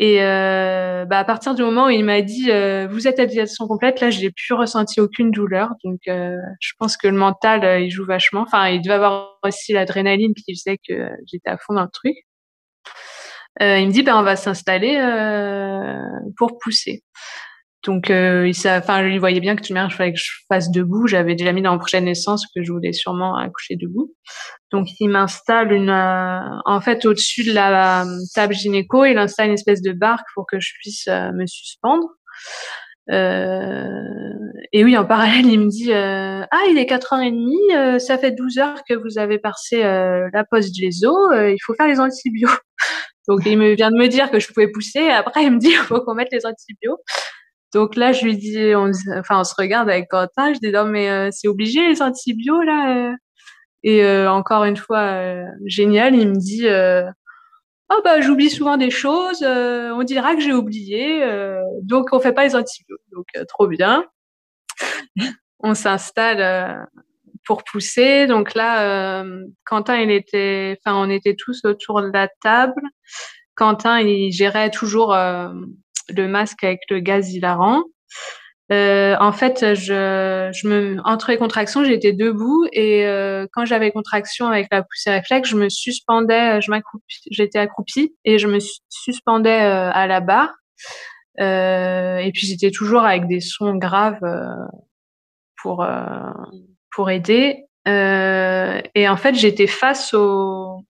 Et 0.00 0.22
euh, 0.22 1.04
bah 1.06 1.18
à 1.18 1.24
partir 1.24 1.56
du 1.56 1.62
moment 1.62 1.86
où 1.86 1.90
il 1.90 2.04
m'a 2.04 2.22
dit 2.22 2.52
euh, 2.52 2.86
vous 2.88 3.08
êtes 3.08 3.18
à 3.18 3.26
dilatation 3.26 3.66
complète, 3.66 4.00
là 4.00 4.10
j'ai 4.10 4.30
plus 4.30 4.54
ressenti 4.54 5.00
aucune 5.00 5.32
douleur. 5.32 5.70
Donc 5.82 5.98
euh, 6.06 6.36
je 6.60 6.72
pense 6.78 6.96
que 6.96 7.08
le 7.08 7.16
mental 7.16 7.64
euh, 7.64 7.80
il 7.80 7.90
joue 7.90 8.06
vachement. 8.06 8.42
Enfin 8.42 8.68
il 8.68 8.80
devait 8.80 8.94
avoir 8.94 9.40
aussi 9.42 9.72
l'adrénaline 9.72 10.34
qui 10.34 10.54
faisait 10.54 10.78
que 10.78 11.10
j'étais 11.26 11.50
à 11.50 11.58
fond 11.58 11.74
dans 11.74 11.82
le 11.82 11.90
truc. 11.92 12.14
il 13.60 13.88
me 13.88 13.90
dit 13.90 14.04
ben 14.04 14.16
on 14.16 14.22
va 14.22 14.36
s'installer 14.36 14.96
pour 16.36 16.58
pousser. 16.58 17.02
Donc, 17.84 18.10
euh, 18.10 18.48
il 18.48 18.68
enfin, 18.68 19.08
je 19.08 19.18
voyais 19.18 19.40
bien 19.40 19.54
que 19.54 19.62
tu 19.62 19.72
il 19.72 19.90
fallait 19.90 20.12
que 20.12 20.18
je 20.18 20.32
fasse 20.48 20.70
debout. 20.70 21.06
J'avais 21.06 21.36
déjà 21.36 21.52
mis 21.52 21.62
dans 21.62 21.72
mon 21.72 21.78
prochaine 21.78 22.04
naissance 22.04 22.44
que 22.54 22.62
je 22.62 22.72
voulais 22.72 22.92
sûrement 22.92 23.36
accoucher 23.36 23.76
debout. 23.76 24.12
Donc, 24.72 24.88
il 24.98 25.08
m'installe 25.08 25.72
une, 25.72 25.88
euh, 25.88 26.40
en 26.64 26.80
fait, 26.80 27.06
au-dessus 27.06 27.44
de 27.44 27.52
la 27.52 28.02
euh, 28.02 28.18
table 28.34 28.54
gynéco, 28.54 29.04
il 29.04 29.16
installe 29.16 29.48
une 29.48 29.54
espèce 29.54 29.80
de 29.80 29.92
barque 29.92 30.26
pour 30.34 30.44
que 30.46 30.58
je 30.58 30.72
puisse 30.80 31.06
euh, 31.06 31.30
me 31.32 31.46
suspendre. 31.46 32.08
et 33.10 34.84
oui, 34.84 34.96
en 34.96 35.04
parallèle, 35.06 35.46
il 35.46 35.60
me 35.60 35.68
dit 35.68 35.92
ah, 35.92 36.64
il 36.70 36.78
est 36.78 36.90
4h30, 36.90 37.98
ça 38.00 38.18
fait 38.18 38.32
12 38.32 38.58
heures 38.58 38.82
que 38.88 38.94
vous 38.94 39.18
avez 39.18 39.38
passé 39.38 39.78
la 39.82 40.44
pause 40.50 40.72
de 40.72 40.82
les 40.82 41.52
il 41.54 41.58
faut 41.64 41.74
faire 41.74 41.86
les 41.86 42.00
antibiotiques. 42.00 42.58
Donc, 43.28 43.42
il 43.46 43.58
me 43.58 43.74
vient 43.74 43.90
de 43.90 43.96
me 43.96 44.08
dire 44.08 44.30
que 44.30 44.40
je 44.40 44.48
pouvais 44.48 44.68
pousser. 44.68 45.08
Après, 45.10 45.44
il 45.44 45.52
me 45.52 45.58
dit 45.58 45.68
il 45.70 45.76
faut 45.76 46.00
qu'on 46.00 46.14
mette 46.14 46.32
les 46.32 46.44
antibiotiques. 46.44 47.04
Donc 47.74 47.96
là, 47.96 48.12
je 48.12 48.24
lui 48.24 48.36
dis, 48.36 48.74
on, 48.74 48.90
enfin, 49.18 49.40
on 49.40 49.44
se 49.44 49.54
regarde 49.56 49.90
avec 49.90 50.08
Quentin, 50.08 50.54
je 50.54 50.58
dis 50.58 50.72
non 50.72 50.84
mais 50.84 51.10
euh, 51.10 51.28
c'est 51.30 51.48
obligé 51.48 51.86
les 51.86 52.00
antibiotiques 52.02 52.66
là. 52.66 53.10
Euh. 53.10 53.16
Et 53.84 54.04
euh, 54.04 54.30
encore 54.30 54.64
une 54.64 54.76
fois, 54.76 55.22
génial, 55.66 56.16
il 56.16 56.28
me 56.28 56.36
dit, 56.36 56.66
oh 57.90 58.00
bah 58.04 58.20
j'oublie 58.20 58.50
souvent 58.50 58.76
des 58.76 58.90
choses, 58.90 59.44
on 59.44 60.02
dira 60.02 60.34
que 60.34 60.40
j'ai 60.40 60.52
oublié, 60.52 61.22
donc 61.82 62.08
on 62.12 62.18
fait 62.18 62.32
pas 62.32 62.44
les 62.44 62.56
antibiotiques. 62.56 63.06
Donc 63.12 63.26
trop 63.46 63.68
bien. 63.68 64.04
on 65.60 65.74
s'installe 65.74 66.88
pour 67.44 67.62
pousser. 67.62 68.26
Donc 68.26 68.54
là, 68.54 69.24
Quentin, 69.64 69.96
il 69.98 70.10
était, 70.10 70.76
enfin, 70.84 70.96
on 70.96 71.08
était 71.08 71.36
tous 71.36 71.64
autour 71.64 72.02
de 72.02 72.10
la 72.12 72.26
table. 72.42 72.82
Quentin, 73.54 74.00
il 74.00 74.32
gérait 74.32 74.70
toujours 74.70 75.16
le 76.14 76.28
masque 76.28 76.64
avec 76.64 76.80
le 76.90 77.00
gaz 77.00 77.32
hilarant. 77.32 77.82
Euh, 78.70 79.16
en 79.18 79.32
fait, 79.32 79.74
je, 79.74 80.66
me, 80.66 81.00
entre 81.04 81.30
les 81.30 81.38
contractions, 81.38 81.84
j'étais 81.84 82.12
debout 82.12 82.66
et 82.72 83.06
euh, 83.06 83.46
quand 83.52 83.64
j'avais 83.64 83.90
contraction 83.90 84.46
avec 84.46 84.68
la 84.70 84.82
poussée 84.82 85.10
réflexe, 85.10 85.48
je 85.48 85.56
me 85.56 85.70
suspendais, 85.70 86.60
je 86.60 86.70
j'étais 87.30 87.58
accroupie 87.58 88.14
et 88.24 88.38
je 88.38 88.46
me 88.46 88.58
suspendais 88.90 89.62
euh, 89.62 89.90
à 89.90 90.06
la 90.06 90.20
barre. 90.20 90.54
Euh, 91.40 92.18
et 92.18 92.30
puis 92.32 92.46
j'étais 92.46 92.70
toujours 92.70 93.04
avec 93.04 93.26
des 93.26 93.40
sons 93.40 93.76
graves 93.76 94.20
pour 95.62 95.86
pour 96.92 97.10
aider. 97.10 97.64
et 97.86 99.08
en 99.08 99.16
fait, 99.16 99.34
j'étais 99.34 99.66
face 99.66 100.12
au 100.12 100.84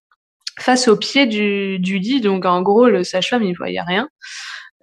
face 0.58 0.88
au 0.88 0.96
pied 0.96 1.26
du, 1.26 1.78
du 1.78 1.98
lit, 1.98 2.20
donc 2.20 2.44
en 2.44 2.62
gros, 2.62 2.88
le 2.88 3.04
sage-femme 3.04 3.44
il 3.44 3.56
voyait 3.56 3.80
rien. 3.80 4.08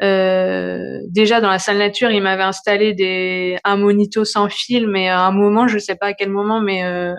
Euh, 0.04 1.00
déjà 1.08 1.42
dans 1.42 1.50
la 1.50 1.60
salle 1.60 1.78
nature, 1.78 2.12
il 2.12 2.22
m'avait 2.22 2.44
installé 2.44 2.94
des 2.94 3.58
un 3.64 3.78
monito 3.78 4.26
sans 4.26 4.50
fil, 4.50 4.88
mais 4.88 5.10
à 5.10 5.22
un 5.22 5.32
moment, 5.32 5.68
je 5.68 5.78
sais 5.78 5.96
pas 5.96 6.08
à 6.08 6.14
quel 6.14 6.30
moment, 6.30 6.62
mais 6.62 6.84
euh, 6.84 7.14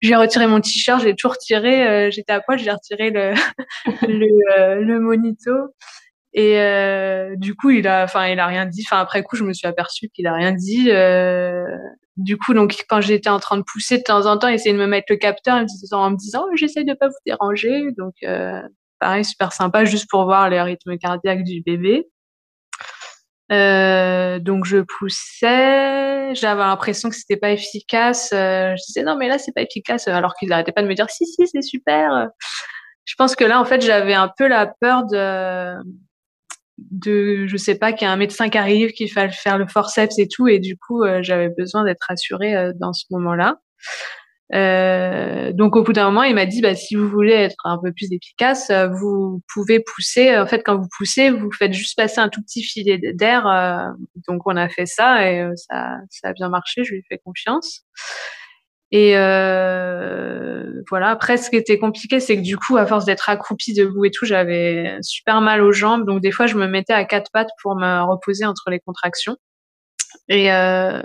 j'ai 0.00 0.14
retiré 0.14 0.46
mon 0.46 0.60
t-shirt, 0.60 1.02
j'ai 1.02 1.14
tout 1.14 1.28
retiré, 1.28 1.86
euh, 1.86 2.10
j'étais 2.10 2.32
à 2.32 2.40
poil, 2.40 2.58
j'ai 2.58 2.70
retiré 2.70 3.10
le 3.10 3.32
le, 4.08 4.26
euh, 4.58 4.80
le, 4.80 5.00
monito 5.00 5.50
et 6.34 6.60
euh, 6.60 7.34
du 7.36 7.54
coup 7.54 7.70
il 7.70 7.88
a, 7.88 8.04
enfin 8.04 8.28
il 8.28 8.38
a 8.38 8.46
rien 8.46 8.66
dit. 8.66 8.84
Enfin 8.86 9.00
après 9.00 9.22
coup, 9.22 9.36
je 9.36 9.44
me 9.44 9.52
suis 9.52 9.66
aperçue 9.66 10.08
qu'il 10.14 10.26
a 10.26 10.34
rien 10.34 10.52
dit. 10.52 10.90
du 12.16 12.36
coup 12.36 12.54
donc 12.54 12.76
quand 12.88 13.00
j'étais 13.00 13.30
en 13.30 13.40
train 13.40 13.56
de 13.56 13.64
pousser 13.64 13.98
de 13.98 14.02
temps 14.02 14.26
en 14.26 14.38
temps, 14.38 14.48
il 14.48 14.54
essayait 14.54 14.74
de 14.74 14.80
me 14.80 14.86
mettre 14.86 15.06
le 15.10 15.16
capteur 15.16 15.56
en 15.56 16.10
me 16.10 16.16
disant, 16.16 16.44
oh, 16.48 16.56
j'essaie 16.56 16.84
de 16.84 16.94
pas 16.94 17.08
vous 17.08 17.14
déranger, 17.26 17.90
donc 17.96 18.14
pareil, 18.98 19.24
super 19.24 19.52
sympa, 19.52 19.84
juste 19.84 20.08
pour 20.10 20.24
voir 20.24 20.50
les 20.50 20.60
rythmes 20.60 20.96
cardiaques 20.98 21.44
du 21.44 21.62
bébé. 21.62 22.06
Euh, 23.50 24.38
donc 24.40 24.66
je 24.66 24.78
poussais, 24.98 26.34
j'avais 26.34 26.60
l'impression 26.60 27.08
que 27.08 27.16
c'était 27.16 27.38
pas 27.38 27.50
efficace. 27.50 28.30
Euh, 28.34 28.74
je 28.76 28.82
disais 28.86 29.02
non 29.02 29.16
mais 29.16 29.28
là 29.28 29.38
c'est 29.38 29.52
pas 29.52 29.62
efficace, 29.62 30.06
alors 30.08 30.34
qu'ils 30.34 30.50
n'arrêtaient 30.50 30.72
pas 30.72 30.82
de 30.82 30.88
me 30.88 30.94
dire 30.94 31.08
si 31.08 31.24
si 31.26 31.46
c'est 31.48 31.62
super. 31.62 32.28
Je 33.06 33.14
pense 33.16 33.36
que 33.36 33.44
là 33.44 33.60
en 33.60 33.64
fait 33.64 33.80
j'avais 33.80 34.14
un 34.14 34.30
peu 34.36 34.48
la 34.48 34.66
peur 34.66 35.04
de 35.06 35.74
de 36.78 37.46
je 37.46 37.56
sais 37.56 37.76
pas 37.76 37.92
qu'il 37.92 38.06
y 38.06 38.08
a 38.08 38.12
un 38.12 38.16
médecin 38.16 38.50
qui 38.50 38.58
arrive, 38.58 38.92
qu'il 38.92 39.10
faille 39.10 39.32
faire 39.32 39.58
le 39.58 39.66
forceps 39.66 40.18
et 40.18 40.28
tout, 40.28 40.46
et 40.48 40.58
du 40.58 40.76
coup 40.76 41.02
euh, 41.02 41.20
j'avais 41.22 41.48
besoin 41.48 41.84
d'être 41.84 42.04
rassurée 42.06 42.72
dans 42.80 42.92
ce 42.92 43.04
moment-là. 43.10 43.56
Euh, 44.54 45.52
donc 45.52 45.76
au 45.76 45.82
bout 45.82 45.92
d'un 45.92 46.06
moment, 46.06 46.22
il 46.22 46.34
m'a 46.34 46.46
dit 46.46 46.60
bah, 46.62 46.74
si 46.74 46.94
vous 46.94 47.08
voulez 47.08 47.34
être 47.34 47.56
un 47.64 47.78
peu 47.78 47.92
plus 47.92 48.10
efficace, 48.12 48.70
euh, 48.70 48.88
vous 48.88 49.42
pouvez 49.52 49.80
pousser. 49.80 50.36
En 50.36 50.46
fait, 50.46 50.62
quand 50.64 50.78
vous 50.78 50.88
poussez, 50.96 51.30
vous 51.30 51.50
faites 51.52 51.72
juste 51.72 51.96
passer 51.96 52.20
un 52.20 52.28
tout 52.28 52.42
petit 52.42 52.62
filet 52.62 52.98
d'air. 53.12 53.46
Euh, 53.46 53.88
donc 54.28 54.42
on 54.46 54.56
a 54.56 54.68
fait 54.68 54.86
ça 54.86 55.30
et 55.30 55.46
ça, 55.56 55.96
ça 56.10 56.28
a 56.28 56.32
bien 56.32 56.48
marché. 56.48 56.84
Je 56.84 56.92
lui 56.92 56.98
ai 57.00 57.04
fait 57.08 57.18
confiance. 57.18 57.82
Et 58.90 59.12
voilà. 60.88 61.10
Après, 61.10 61.36
ce 61.36 61.50
qui 61.50 61.56
était 61.56 61.78
compliqué, 61.78 62.20
c'est 62.20 62.36
que 62.36 62.42
du 62.42 62.56
coup, 62.56 62.76
à 62.78 62.86
force 62.86 63.04
d'être 63.04 63.28
accroupie 63.28 63.74
debout 63.74 64.06
et 64.06 64.10
tout, 64.10 64.24
j'avais 64.24 64.96
super 65.02 65.40
mal 65.42 65.62
aux 65.62 65.72
jambes. 65.72 66.06
Donc 66.06 66.22
des 66.22 66.30
fois, 66.30 66.46
je 66.46 66.56
me 66.56 66.66
mettais 66.66 66.94
à 66.94 67.04
quatre 67.04 67.30
pattes 67.32 67.50
pour 67.62 67.76
me 67.76 68.02
reposer 68.08 68.46
entre 68.46 68.70
les 68.70 68.80
contractions. 68.80 69.36
Et 70.28 70.52
euh, 70.52 71.00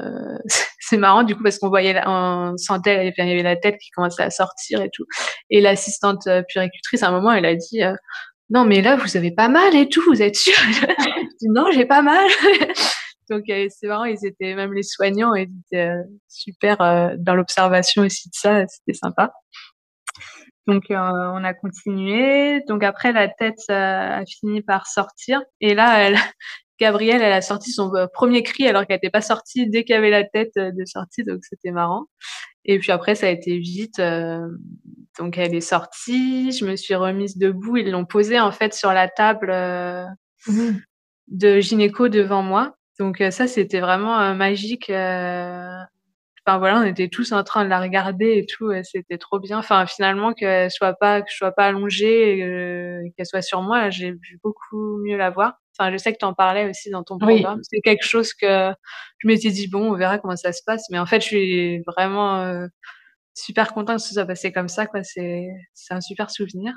c'est 0.79 0.97
marrant 0.97 1.23
du 1.23 1.35
coup 1.35 1.43
parce 1.43 1.59
qu'on 1.59 1.69
voyait, 1.69 2.01
on 2.05 2.55
sentait, 2.57 3.13
il 3.17 3.25
y 3.25 3.31
avait 3.31 3.43
la 3.43 3.55
tête 3.55 3.77
qui 3.77 3.89
commençait 3.91 4.23
à 4.23 4.29
sortir 4.29 4.81
et 4.81 4.89
tout. 4.91 5.05
Et 5.49 5.61
l'assistante 5.61 6.27
euh, 6.27 6.43
puricultrice, 6.47 7.03
à 7.03 7.09
un 7.09 7.11
moment, 7.11 7.31
elle 7.31 7.45
a 7.45 7.55
dit 7.55 7.83
euh, 7.83 7.93
non 8.49 8.65
mais 8.65 8.81
là 8.81 8.95
vous 8.95 9.17
avez 9.17 9.31
pas 9.31 9.49
mal 9.49 9.75
et 9.75 9.89
tout, 9.89 10.03
vous 10.05 10.21
êtes 10.21 10.35
sûr 10.35 10.53
Non, 11.45 11.71
j'ai 11.71 11.85
pas 11.85 12.01
mal. 12.01 12.25
Donc 13.29 13.43
c'est 13.47 13.87
marrant, 13.87 14.05
ils 14.05 14.25
étaient 14.25 14.53
même 14.53 14.73
les 14.73 14.83
soignants, 14.83 15.33
ils 15.33 15.49
étaient 15.71 15.91
super 16.27 16.77
dans 17.17 17.35
l'observation 17.35 18.03
aussi 18.03 18.29
de 18.29 18.33
ça, 18.35 18.67
c'était 18.67 18.97
sympa. 18.97 19.31
Donc 20.67 20.83
on 20.89 21.43
a 21.43 21.53
continué. 21.53 22.61
Donc 22.67 22.83
après 22.83 23.13
la 23.13 23.29
tête 23.29 23.59
a 23.69 24.23
fini 24.25 24.61
par 24.61 24.87
sortir 24.87 25.41
et 25.61 25.73
là 25.73 25.99
elle, 25.99 26.17
Gabrielle, 26.79 27.21
elle 27.21 27.33
a 27.33 27.41
sorti 27.41 27.71
son 27.71 27.93
euh, 27.95 28.07
premier 28.11 28.41
cri 28.43 28.67
alors 28.67 28.85
qu'elle 28.87 28.95
n'était 28.95 29.11
pas 29.11 29.21
sortie 29.21 29.69
dès 29.69 29.83
qu'il 29.83 29.93
y 29.93 29.97
avait 29.97 30.09
la 30.09 30.23
tête 30.23 30.53
euh, 30.57 30.71
de 30.71 30.85
sortie, 30.85 31.23
donc 31.23 31.39
c'était 31.43 31.71
marrant. 31.71 32.05
Et 32.65 32.79
puis 32.79 32.91
après, 32.91 33.15
ça 33.15 33.27
a 33.27 33.29
été 33.29 33.57
vite. 33.57 33.99
Euh, 33.99 34.39
donc 35.19 35.37
elle 35.37 35.53
est 35.53 35.61
sortie, 35.61 36.51
je 36.51 36.65
me 36.65 36.75
suis 36.75 36.95
remise 36.95 37.37
debout. 37.37 37.77
Ils 37.77 37.91
l'ont 37.91 38.05
posée 38.05 38.39
en 38.39 38.51
fait 38.51 38.73
sur 38.73 38.91
la 38.91 39.07
table 39.07 39.51
mmh. 40.47 40.71
de 41.27 41.59
gynéco 41.59 42.09
devant 42.09 42.41
moi. 42.41 42.75
Donc 42.99 43.23
ça, 43.31 43.47
c'était 43.47 43.79
vraiment 43.79 44.33
magique. 44.33 44.89
Enfin 44.89 46.57
voilà, 46.57 46.79
on 46.79 46.83
était 46.83 47.09
tous 47.09 47.31
en 47.31 47.43
train 47.43 47.63
de 47.63 47.69
la 47.69 47.79
regarder 47.79 48.37
et 48.37 48.45
tout. 48.47 48.71
C'était 48.83 49.17
trop 49.19 49.39
bien. 49.39 49.59
Enfin 49.59 49.85
finalement 49.85 50.33
qu'elle 50.33 50.71
soit 50.71 50.93
pas, 50.93 51.21
que 51.21 51.29
je 51.29 51.37
sois 51.37 51.51
pas 51.51 51.67
allongée, 51.67 53.11
qu'elle 53.15 53.25
soit 53.25 53.43
sur 53.43 53.61
moi, 53.61 53.91
j'ai 53.91 54.11
vu 54.11 54.39
beaucoup 54.41 54.97
mieux 55.03 55.17
la 55.17 55.29
voir. 55.29 55.59
Enfin, 55.77 55.91
je 55.91 55.97
sais 55.97 56.13
que 56.13 56.19
tu 56.19 56.25
en 56.25 56.33
parlais 56.33 56.69
aussi 56.69 56.89
dans 56.89 57.03
ton 57.03 57.17
programme. 57.17 57.59
C'est 57.63 57.81
quelque 57.81 58.05
chose 58.05 58.33
que 58.33 58.71
je 59.19 59.27
m'étais 59.27 59.49
dit, 59.49 59.67
bon, 59.67 59.91
on 59.91 59.95
verra 59.95 60.19
comment 60.19 60.35
ça 60.35 60.51
se 60.53 60.61
passe. 60.65 60.89
Mais 60.91 60.99
en 60.99 61.05
fait, 61.05 61.21
je 61.21 61.25
suis 61.25 61.79
vraiment 61.87 62.41
euh, 62.41 62.67
super 63.33 63.73
contente 63.73 63.97
que 63.97 64.03
ça 64.03 64.13
soit 64.13 64.25
passé 64.25 64.51
comme 64.51 64.67
ça. 64.67 64.85
Quoi. 64.85 65.03
C'est, 65.03 65.47
c'est 65.73 65.93
un 65.93 66.01
super 66.01 66.29
souvenir. 66.29 66.73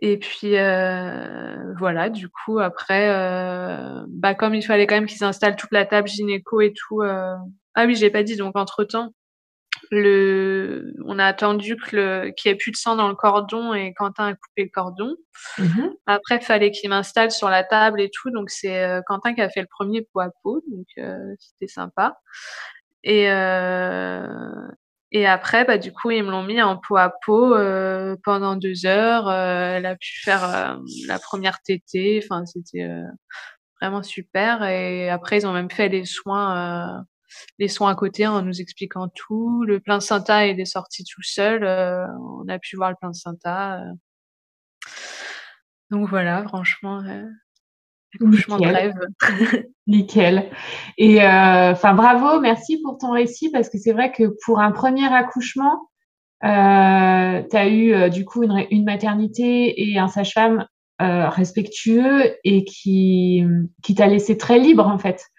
Et 0.00 0.18
puis, 0.18 0.56
euh, 0.56 1.74
voilà, 1.78 2.10
du 2.10 2.28
coup, 2.28 2.58
après, 2.58 3.08
euh, 3.08 4.04
bah, 4.08 4.34
comme 4.34 4.54
il 4.54 4.62
fallait 4.62 4.86
quand 4.86 4.96
même 4.96 5.06
qu'ils 5.06 5.22
installent 5.24 5.56
toute 5.56 5.72
la 5.72 5.86
table 5.86 6.08
gynéco 6.08 6.60
et 6.60 6.72
tout. 6.72 7.02
Euh... 7.02 7.34
Ah 7.74 7.86
oui, 7.86 7.94
j'ai 7.94 8.10
pas 8.10 8.24
dit. 8.24 8.36
Donc, 8.36 8.56
entre-temps, 8.56 9.14
le, 9.90 10.94
on 11.04 11.18
a 11.18 11.26
attendu 11.26 11.76
le, 11.92 12.30
qu'il 12.30 12.50
n'y 12.50 12.54
ait 12.54 12.58
plus 12.58 12.70
de 12.70 12.76
sang 12.76 12.96
dans 12.96 13.08
le 13.08 13.14
cordon 13.14 13.74
et 13.74 13.92
Quentin 13.94 14.28
a 14.28 14.34
coupé 14.34 14.64
le 14.64 14.70
cordon. 14.72 15.16
Mmh 15.58 15.88
Après, 16.06 16.36
il 16.36 16.44
fallait 16.44 16.70
qu'il 16.70 16.90
m'installe 16.90 17.30
sur 17.30 17.48
la 17.48 17.64
table 17.64 18.00
et 18.00 18.10
tout. 18.10 18.30
Donc, 18.30 18.50
c'est 18.50 18.82
euh, 18.82 19.00
Quentin 19.06 19.34
qui 19.34 19.40
a 19.42 19.50
fait 19.50 19.60
le 19.60 19.66
premier 19.66 20.02
pot 20.02 20.20
à 20.20 20.30
pot. 20.42 20.62
Donc, 20.70 20.86
euh, 20.98 21.34
c'était 21.38 21.72
sympa. 21.72 22.18
Et, 23.04 23.30
euh, 23.30 24.26
et 25.10 25.26
après, 25.26 25.64
bah, 25.64 25.78
du 25.78 25.92
coup, 25.92 26.10
ils 26.10 26.22
me 26.22 26.30
l'ont 26.30 26.44
mis 26.44 26.62
en 26.62 26.76
pot 26.76 26.96
à 26.96 27.12
pot 27.24 27.54
euh, 27.54 28.16
pendant 28.24 28.56
deux 28.56 28.86
heures. 28.86 29.28
Euh, 29.28 29.76
elle 29.76 29.86
a 29.86 29.96
pu 29.96 30.20
faire 30.22 30.78
la 31.06 31.18
première 31.18 31.60
tétée. 31.62 32.20
Enfin, 32.22 32.46
c'était 32.46 32.88
vraiment 33.80 34.02
super. 34.02 34.64
Et 34.64 35.10
après, 35.10 35.38
ils 35.38 35.46
ont 35.46 35.52
même 35.52 35.70
fait 35.70 35.88
les 35.88 36.04
soins 36.04 37.04
les 37.58 37.68
soins 37.68 37.90
à 37.90 37.94
côté 37.94 38.26
en 38.26 38.42
nous 38.42 38.60
expliquant 38.60 39.08
tout. 39.08 39.64
Le 39.64 39.80
plein 39.80 40.00
Santa 40.00 40.46
est 40.46 40.64
sorti 40.64 41.04
tout 41.04 41.22
seul. 41.22 41.64
Euh, 41.64 42.06
on 42.40 42.48
a 42.48 42.58
pu 42.58 42.76
voir 42.76 42.90
le 42.90 42.96
plein 43.00 43.12
Santa. 43.12 43.80
Euh. 43.80 43.92
Donc 45.90 46.08
voilà, 46.08 46.42
franchement, 46.44 47.02
euh, 47.04 47.24
accouchement 48.14 48.58
de 48.58 48.66
rêve. 48.66 48.94
Nickel. 49.86 50.50
Et 50.98 51.20
enfin, 51.22 51.94
bravo, 51.94 52.40
merci 52.40 52.80
pour 52.82 52.98
ton 52.98 53.12
récit 53.12 53.50
parce 53.50 53.68
que 53.68 53.78
c'est 53.78 53.92
vrai 53.92 54.12
que 54.12 54.34
pour 54.44 54.60
un 54.60 54.72
premier 54.72 55.12
accouchement, 55.12 55.88
tu 56.40 56.48
as 56.48 57.68
eu 57.68 58.10
du 58.10 58.24
coup 58.24 58.42
une, 58.42 58.66
une, 58.70 58.84
maternité 58.84 59.90
et 59.90 59.98
un 59.98 60.08
sage-femme 60.08 60.66
respectueux 60.98 62.36
et 62.44 62.64
qui, 62.64 63.44
qui 63.82 63.94
t'a 63.94 64.06
laissé 64.06 64.38
très 64.38 64.58
libre 64.58 64.86
en 64.86 64.98
fait. 64.98 65.31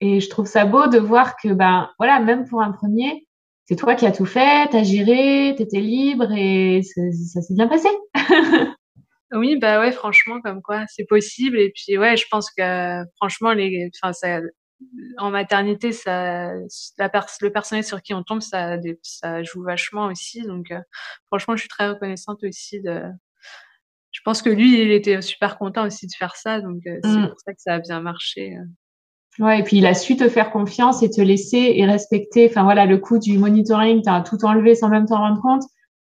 Et 0.00 0.20
je 0.20 0.28
trouve 0.28 0.46
ça 0.46 0.64
beau 0.64 0.86
de 0.86 0.98
voir 0.98 1.36
que, 1.36 1.48
ben, 1.48 1.90
voilà, 1.98 2.20
même 2.20 2.46
pour 2.46 2.62
un 2.62 2.72
premier, 2.72 3.26
c'est 3.64 3.76
toi 3.76 3.94
qui 3.94 4.06
as 4.06 4.12
tout 4.12 4.26
fait, 4.26 4.68
t'as 4.70 4.82
géré, 4.82 5.54
t'étais 5.56 5.80
libre 5.80 6.32
et 6.32 6.82
ça, 6.82 7.42
s'est 7.42 7.54
bien 7.54 7.68
passé. 7.68 7.88
oui, 9.32 9.58
bah 9.58 9.80
ouais, 9.80 9.92
franchement, 9.92 10.40
comme 10.40 10.62
quoi, 10.62 10.84
c'est 10.88 11.04
possible. 11.04 11.58
Et 11.58 11.72
puis, 11.74 11.98
ouais, 11.98 12.16
je 12.16 12.26
pense 12.30 12.50
que, 12.50 13.04
franchement, 13.16 13.52
les, 13.52 13.90
enfin, 13.96 14.12
ça, 14.12 14.40
en 15.18 15.30
maternité, 15.30 15.92
ça, 15.92 16.52
la 16.98 17.10
le 17.40 17.52
personnel 17.52 17.84
sur 17.84 18.00
qui 18.00 18.14
on 18.14 18.22
tombe, 18.22 18.40
ça, 18.40 18.76
ça 19.02 19.42
joue 19.42 19.62
vachement 19.64 20.06
aussi. 20.06 20.42
Donc, 20.42 20.70
euh, 20.70 20.80
franchement, 21.26 21.56
je 21.56 21.60
suis 21.60 21.68
très 21.68 21.88
reconnaissante 21.88 22.42
aussi 22.44 22.80
de, 22.80 23.02
je 24.12 24.20
pense 24.24 24.42
que 24.42 24.50
lui, 24.50 24.80
il 24.80 24.90
était 24.90 25.20
super 25.22 25.58
content 25.58 25.86
aussi 25.86 26.06
de 26.06 26.12
faire 26.18 26.36
ça. 26.36 26.60
Donc, 26.60 26.86
euh, 26.86 26.98
c'est 27.02 27.10
mmh. 27.10 27.28
pour 27.28 27.40
ça 27.40 27.52
que 27.52 27.60
ça 27.60 27.74
a 27.74 27.78
bien 27.80 28.00
marché. 28.00 28.56
Euh. 29.40 29.44
Ouais, 29.44 29.60
et 29.60 29.62
puis 29.62 29.78
il 29.78 29.86
a 29.86 29.94
su 29.94 30.16
te 30.16 30.28
faire 30.28 30.50
confiance 30.50 31.02
et 31.02 31.10
te 31.10 31.20
laisser 31.20 31.72
et 31.76 31.86
respecter. 31.86 32.48
Enfin 32.48 32.64
voilà, 32.64 32.86
le 32.86 32.98
coup 32.98 33.18
du 33.18 33.38
monitoring, 33.38 34.02
tu 34.02 34.10
as 34.10 34.20
tout 34.22 34.44
enlevé 34.44 34.74
sans 34.74 34.88
même 34.88 35.06
t'en 35.06 35.18
rendre 35.18 35.40
compte. 35.40 35.64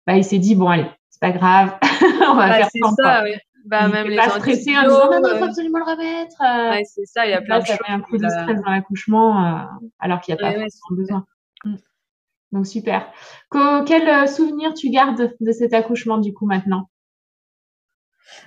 Bah, 0.06 0.16
il 0.16 0.24
s'est 0.24 0.38
dit 0.38 0.54
bon 0.54 0.68
allez, 0.68 0.86
c'est 1.10 1.20
pas 1.20 1.30
grave, 1.30 1.76
on 2.28 2.34
va 2.34 2.48
bah, 2.48 2.68
faire 2.68 2.90
ça. 2.98 3.22
Oui. 3.24 3.32
Bah, 3.66 3.82
il 3.86 3.92
même 3.92 4.08
les 4.08 4.16
pas 4.16 4.30
stressé 4.30 4.76
en 4.76 4.82
disant 4.82 5.10
non, 5.10 5.20
non, 5.20 5.38
faut 5.38 5.44
absolument 5.44 5.78
le 5.78 5.84
remettre. 5.84 6.36
Euh. 6.40 6.70
Ouais, 6.70 6.82
c'est 6.84 7.04
ça, 7.04 7.26
il 7.26 7.30
y 7.30 7.34
a 7.34 7.42
plein 7.42 7.58
de 7.58 7.66
choses. 7.66 7.76
Ça 7.76 7.84
fait 7.84 7.92
un 7.92 8.00
coup 8.00 8.16
de 8.16 8.26
stress 8.26 8.60
dans 8.62 8.70
l'accouchement, 8.70 9.44
euh, 9.44 9.64
alors 9.98 10.20
qu'il 10.20 10.34
n'y 10.34 10.40
a 10.40 10.42
pas 10.42 10.52
forcément 10.52 10.96
besoin. 10.96 11.26
Mm. 11.64 11.74
Donc 12.52 12.66
super. 12.66 13.12
quel 13.86 14.28
souvenir 14.28 14.74
tu 14.74 14.90
gardes 14.90 15.34
de 15.38 15.52
cet 15.52 15.74
accouchement 15.74 16.18
du 16.18 16.32
coup 16.32 16.46
maintenant? 16.46 16.88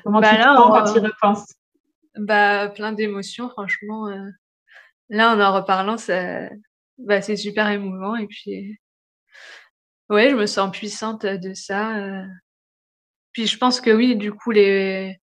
Comment 0.03 0.19
bah 0.19 0.29
tu 0.31 0.37
te 0.37 0.41
sens 0.41 0.69
quand 0.69 0.93
tu 0.93 0.99
y 0.99 1.05
repenses 1.05 1.53
Bah 2.17 2.69
plein 2.69 2.91
d'émotions, 2.91 3.49
franchement. 3.49 4.09
Là, 5.13 5.33
en 5.35 5.39
en 5.39 5.53
reparlant, 5.53 5.95
bah, 6.97 7.21
c'est 7.21 7.37
super 7.37 7.69
émouvant. 7.69 8.15
Et 8.15 8.27
puis, 8.27 8.77
ouais, 10.09 10.29
je 10.29 10.35
me 10.35 10.45
sens 10.45 10.71
puissante 10.71 11.25
de 11.25 11.53
ça. 11.53 12.23
Puis 13.31 13.47
je 13.47 13.57
pense 13.57 13.81
que 13.81 13.91
oui, 13.91 14.15
du 14.15 14.31
coup, 14.31 14.51
les, 14.51 15.17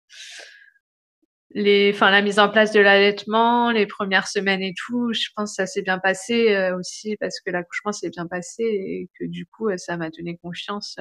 les, 1.53 1.93
la 1.93 2.23
mise 2.23 2.39
en 2.39 2.49
place 2.49 2.73
de 2.73 2.81
l'allaitement, 2.81 3.71
les 3.73 3.87
premières 3.87 4.29
semaines 4.29 4.63
et 4.63 4.75
tout, 4.87 5.13
je 5.13 5.29
pense 5.35 5.53
que 5.53 5.57
ça 5.57 5.67
s'est 5.67 5.83
bien 5.83 5.99
passé 5.99 6.71
aussi 6.79 7.17
parce 7.19 7.41
que 7.41 7.51
l'accouchement 7.51 7.93
s'est 7.93 8.11
bien 8.11 8.27
passé 8.27 8.63
et 8.65 9.09
que 9.19 9.25
du 9.27 9.47
coup, 9.47 9.69
ça 9.77 9.97
m'a 9.97 10.11
donné 10.11 10.39
confiance. 10.43 10.99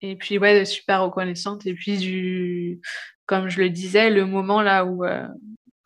Et 0.00 0.16
puis, 0.16 0.38
ouais, 0.38 0.64
super 0.64 1.02
reconnaissante. 1.04 1.66
Et 1.66 1.74
puis, 1.74 2.80
comme 3.26 3.48
je 3.48 3.60
le 3.60 3.70
disais, 3.70 4.10
le 4.10 4.26
moment 4.26 4.62
là 4.62 4.84
où, 4.84 5.04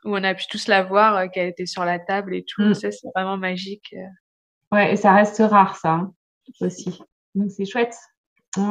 où 0.08 0.16
on 0.16 0.24
a 0.24 0.34
pu 0.34 0.46
tous 0.50 0.66
la 0.68 0.82
voir, 0.82 1.16
euh, 1.16 1.26
qu'elle 1.28 1.48
était 1.48 1.66
sur 1.66 1.84
la 1.84 1.98
table 1.98 2.34
et 2.34 2.44
tout. 2.44 2.62
Mmh. 2.62 2.74
Ça, 2.74 2.90
c'est 2.90 3.08
vraiment 3.14 3.36
magique. 3.36 3.94
Euh. 3.94 4.76
Ouais, 4.76 4.92
et 4.92 4.96
ça 4.96 5.12
reste 5.12 5.38
rare, 5.38 5.76
ça 5.76 5.92
hein, 5.92 6.14
aussi. 6.60 6.98
Donc, 7.34 7.50
c'est 7.50 7.66
chouette. 7.66 7.94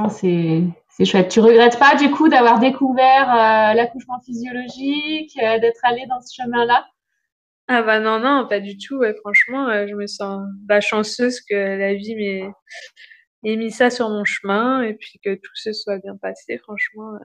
c'est, 0.09 0.63
c'est 0.89 1.05
chouette. 1.05 1.29
Tu 1.29 1.39
regrettes 1.39 1.79
pas, 1.79 1.95
du 1.95 2.09
coup, 2.11 2.27
d'avoir 2.27 2.59
découvert 2.59 3.29
euh, 3.29 3.73
l'accouchement 3.73 4.19
physiologique, 4.25 5.37
d'être 5.37 5.79
allé 5.83 6.05
dans 6.07 6.19
ce 6.21 6.41
chemin-là? 6.41 6.85
Ah, 7.67 7.81
bah 7.83 7.99
non, 7.99 8.19
non, 8.19 8.47
pas 8.47 8.59
du 8.59 8.77
tout. 8.77 8.97
Ouais, 8.97 9.13
franchement, 9.15 9.87
je 9.87 9.93
me 9.93 10.07
sens 10.07 10.47
bah, 10.63 10.81
chanceuse 10.81 11.41
que 11.41 11.55
la 11.55 11.93
vie 11.93 12.15
m'ait, 12.15 13.55
mis 13.55 13.71
ça 13.71 13.89
sur 13.89 14.09
mon 14.09 14.23
chemin 14.23 14.81
et 14.83 14.93
puis 14.93 15.19
que 15.23 15.35
tout 15.35 15.55
se 15.55 15.73
soit 15.73 15.97
bien 15.97 16.15
passé, 16.15 16.57
franchement. 16.59 17.19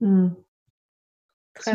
Mmh. 0.00 0.28
Très 1.54 1.72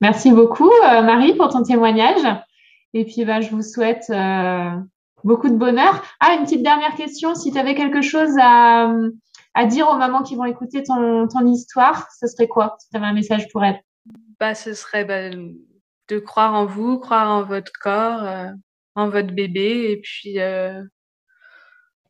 Merci 0.00 0.32
beaucoup, 0.32 0.70
euh, 0.70 1.02
Marie, 1.02 1.34
pour 1.34 1.48
ton 1.48 1.62
témoignage. 1.62 2.22
Et 2.92 3.04
puis, 3.04 3.24
bah, 3.24 3.40
je 3.40 3.50
vous 3.50 3.62
souhaite 3.62 4.04
euh, 4.10 4.70
beaucoup 5.24 5.48
de 5.48 5.56
bonheur. 5.56 6.02
Ah, 6.20 6.34
une 6.34 6.44
petite 6.44 6.62
dernière 6.62 6.94
question. 6.94 7.34
Si 7.34 7.52
tu 7.52 7.58
avais 7.58 7.74
quelque 7.74 8.02
chose 8.02 8.36
à, 8.40 8.92
dire 9.66 9.88
aux 9.88 9.96
mamans 9.96 10.22
qui 10.22 10.36
vont 10.36 10.44
écouter 10.44 10.82
ton, 10.82 11.46
histoire, 11.46 12.08
ce 12.18 12.26
serait 12.26 12.48
quoi? 12.48 12.76
Si 12.78 12.90
tu 12.90 12.96
avais 12.96 13.06
un 13.06 13.14
message 13.14 13.48
pour 13.48 13.64
elles 13.64 13.80
bah, 14.38 14.54
Ce 14.54 14.74
serait 14.74 15.04
bah, 15.04 15.30
de 15.30 16.18
croire 16.18 16.54
en 16.54 16.66
vous, 16.66 16.98
croire 16.98 17.30
en 17.30 17.42
votre 17.42 17.72
corps, 17.80 18.22
euh, 18.24 18.48
en 18.94 19.08
votre 19.08 19.32
bébé. 19.32 19.90
Et 19.90 20.00
puis, 20.02 20.36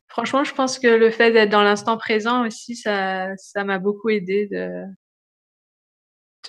franchement, 0.09 0.43
je 0.43 0.53
pense 0.53 0.79
que 0.79 0.87
le 0.87 1.09
fait 1.09 1.31
d'être 1.31 1.49
dans 1.49 1.63
l'instant 1.63 1.97
présent 1.97 2.45
aussi, 2.45 2.75
ça 2.75 3.35
m'a 3.55 3.79
beaucoup 3.79 4.09
aidé 4.09 4.49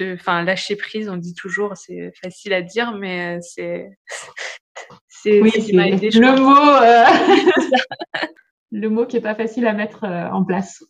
enfin, 0.01 0.43
lâcher 0.43 0.77
prise, 0.77 1.09
on 1.09 1.17
dit 1.17 1.35
toujours, 1.35 1.77
c'est 1.77 2.13
facile 2.23 2.53
à 2.53 2.63
dire, 2.63 2.93
mais 2.93 3.37
euh, 3.37 3.41
c'est, 3.41 3.91
c'est 5.09 5.41
oui, 5.41 5.51
le 5.73 6.41
mot, 6.41 6.57
euh, 6.83 8.27
le 8.73 8.89
mot 8.89 9.07
qui 9.07 9.17
est 9.17 9.23
pas 9.23 9.35
facile 9.35 9.67
à 9.67 9.73
mettre 9.73 10.05
euh, 10.05 10.29
en 10.31 10.45
place. 10.45 10.83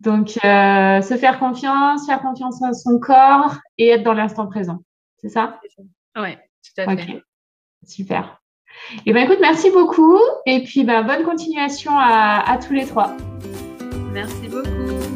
Donc, 0.00 0.28
se 0.28 1.16
faire 1.18 1.38
confiance, 1.38 2.06
faire 2.06 2.20
confiance 2.20 2.62
à 2.62 2.74
son 2.74 2.98
corps 2.98 3.56
et 3.78 3.88
être 3.88 4.02
dans 4.02 4.12
l'instant 4.12 4.46
présent. 4.46 4.80
C'est 5.18 5.30
ça? 5.30 5.58
Oui, 6.16 6.34
tout 6.34 6.80
à 6.82 6.96
fait. 6.96 7.22
Super. 7.86 8.40
Et 8.98 9.00
eh 9.06 9.12
ben 9.12 9.24
écoute, 9.24 9.38
merci 9.40 9.70
beaucoup. 9.70 10.18
Et 10.46 10.62
puis, 10.64 10.84
ben, 10.84 11.02
bonne 11.04 11.22
continuation 11.22 11.92
à, 11.94 12.42
à 12.46 12.58
tous 12.58 12.74
les 12.74 12.86
trois. 12.86 13.16
Merci 14.12 14.48
beaucoup. 14.48 15.13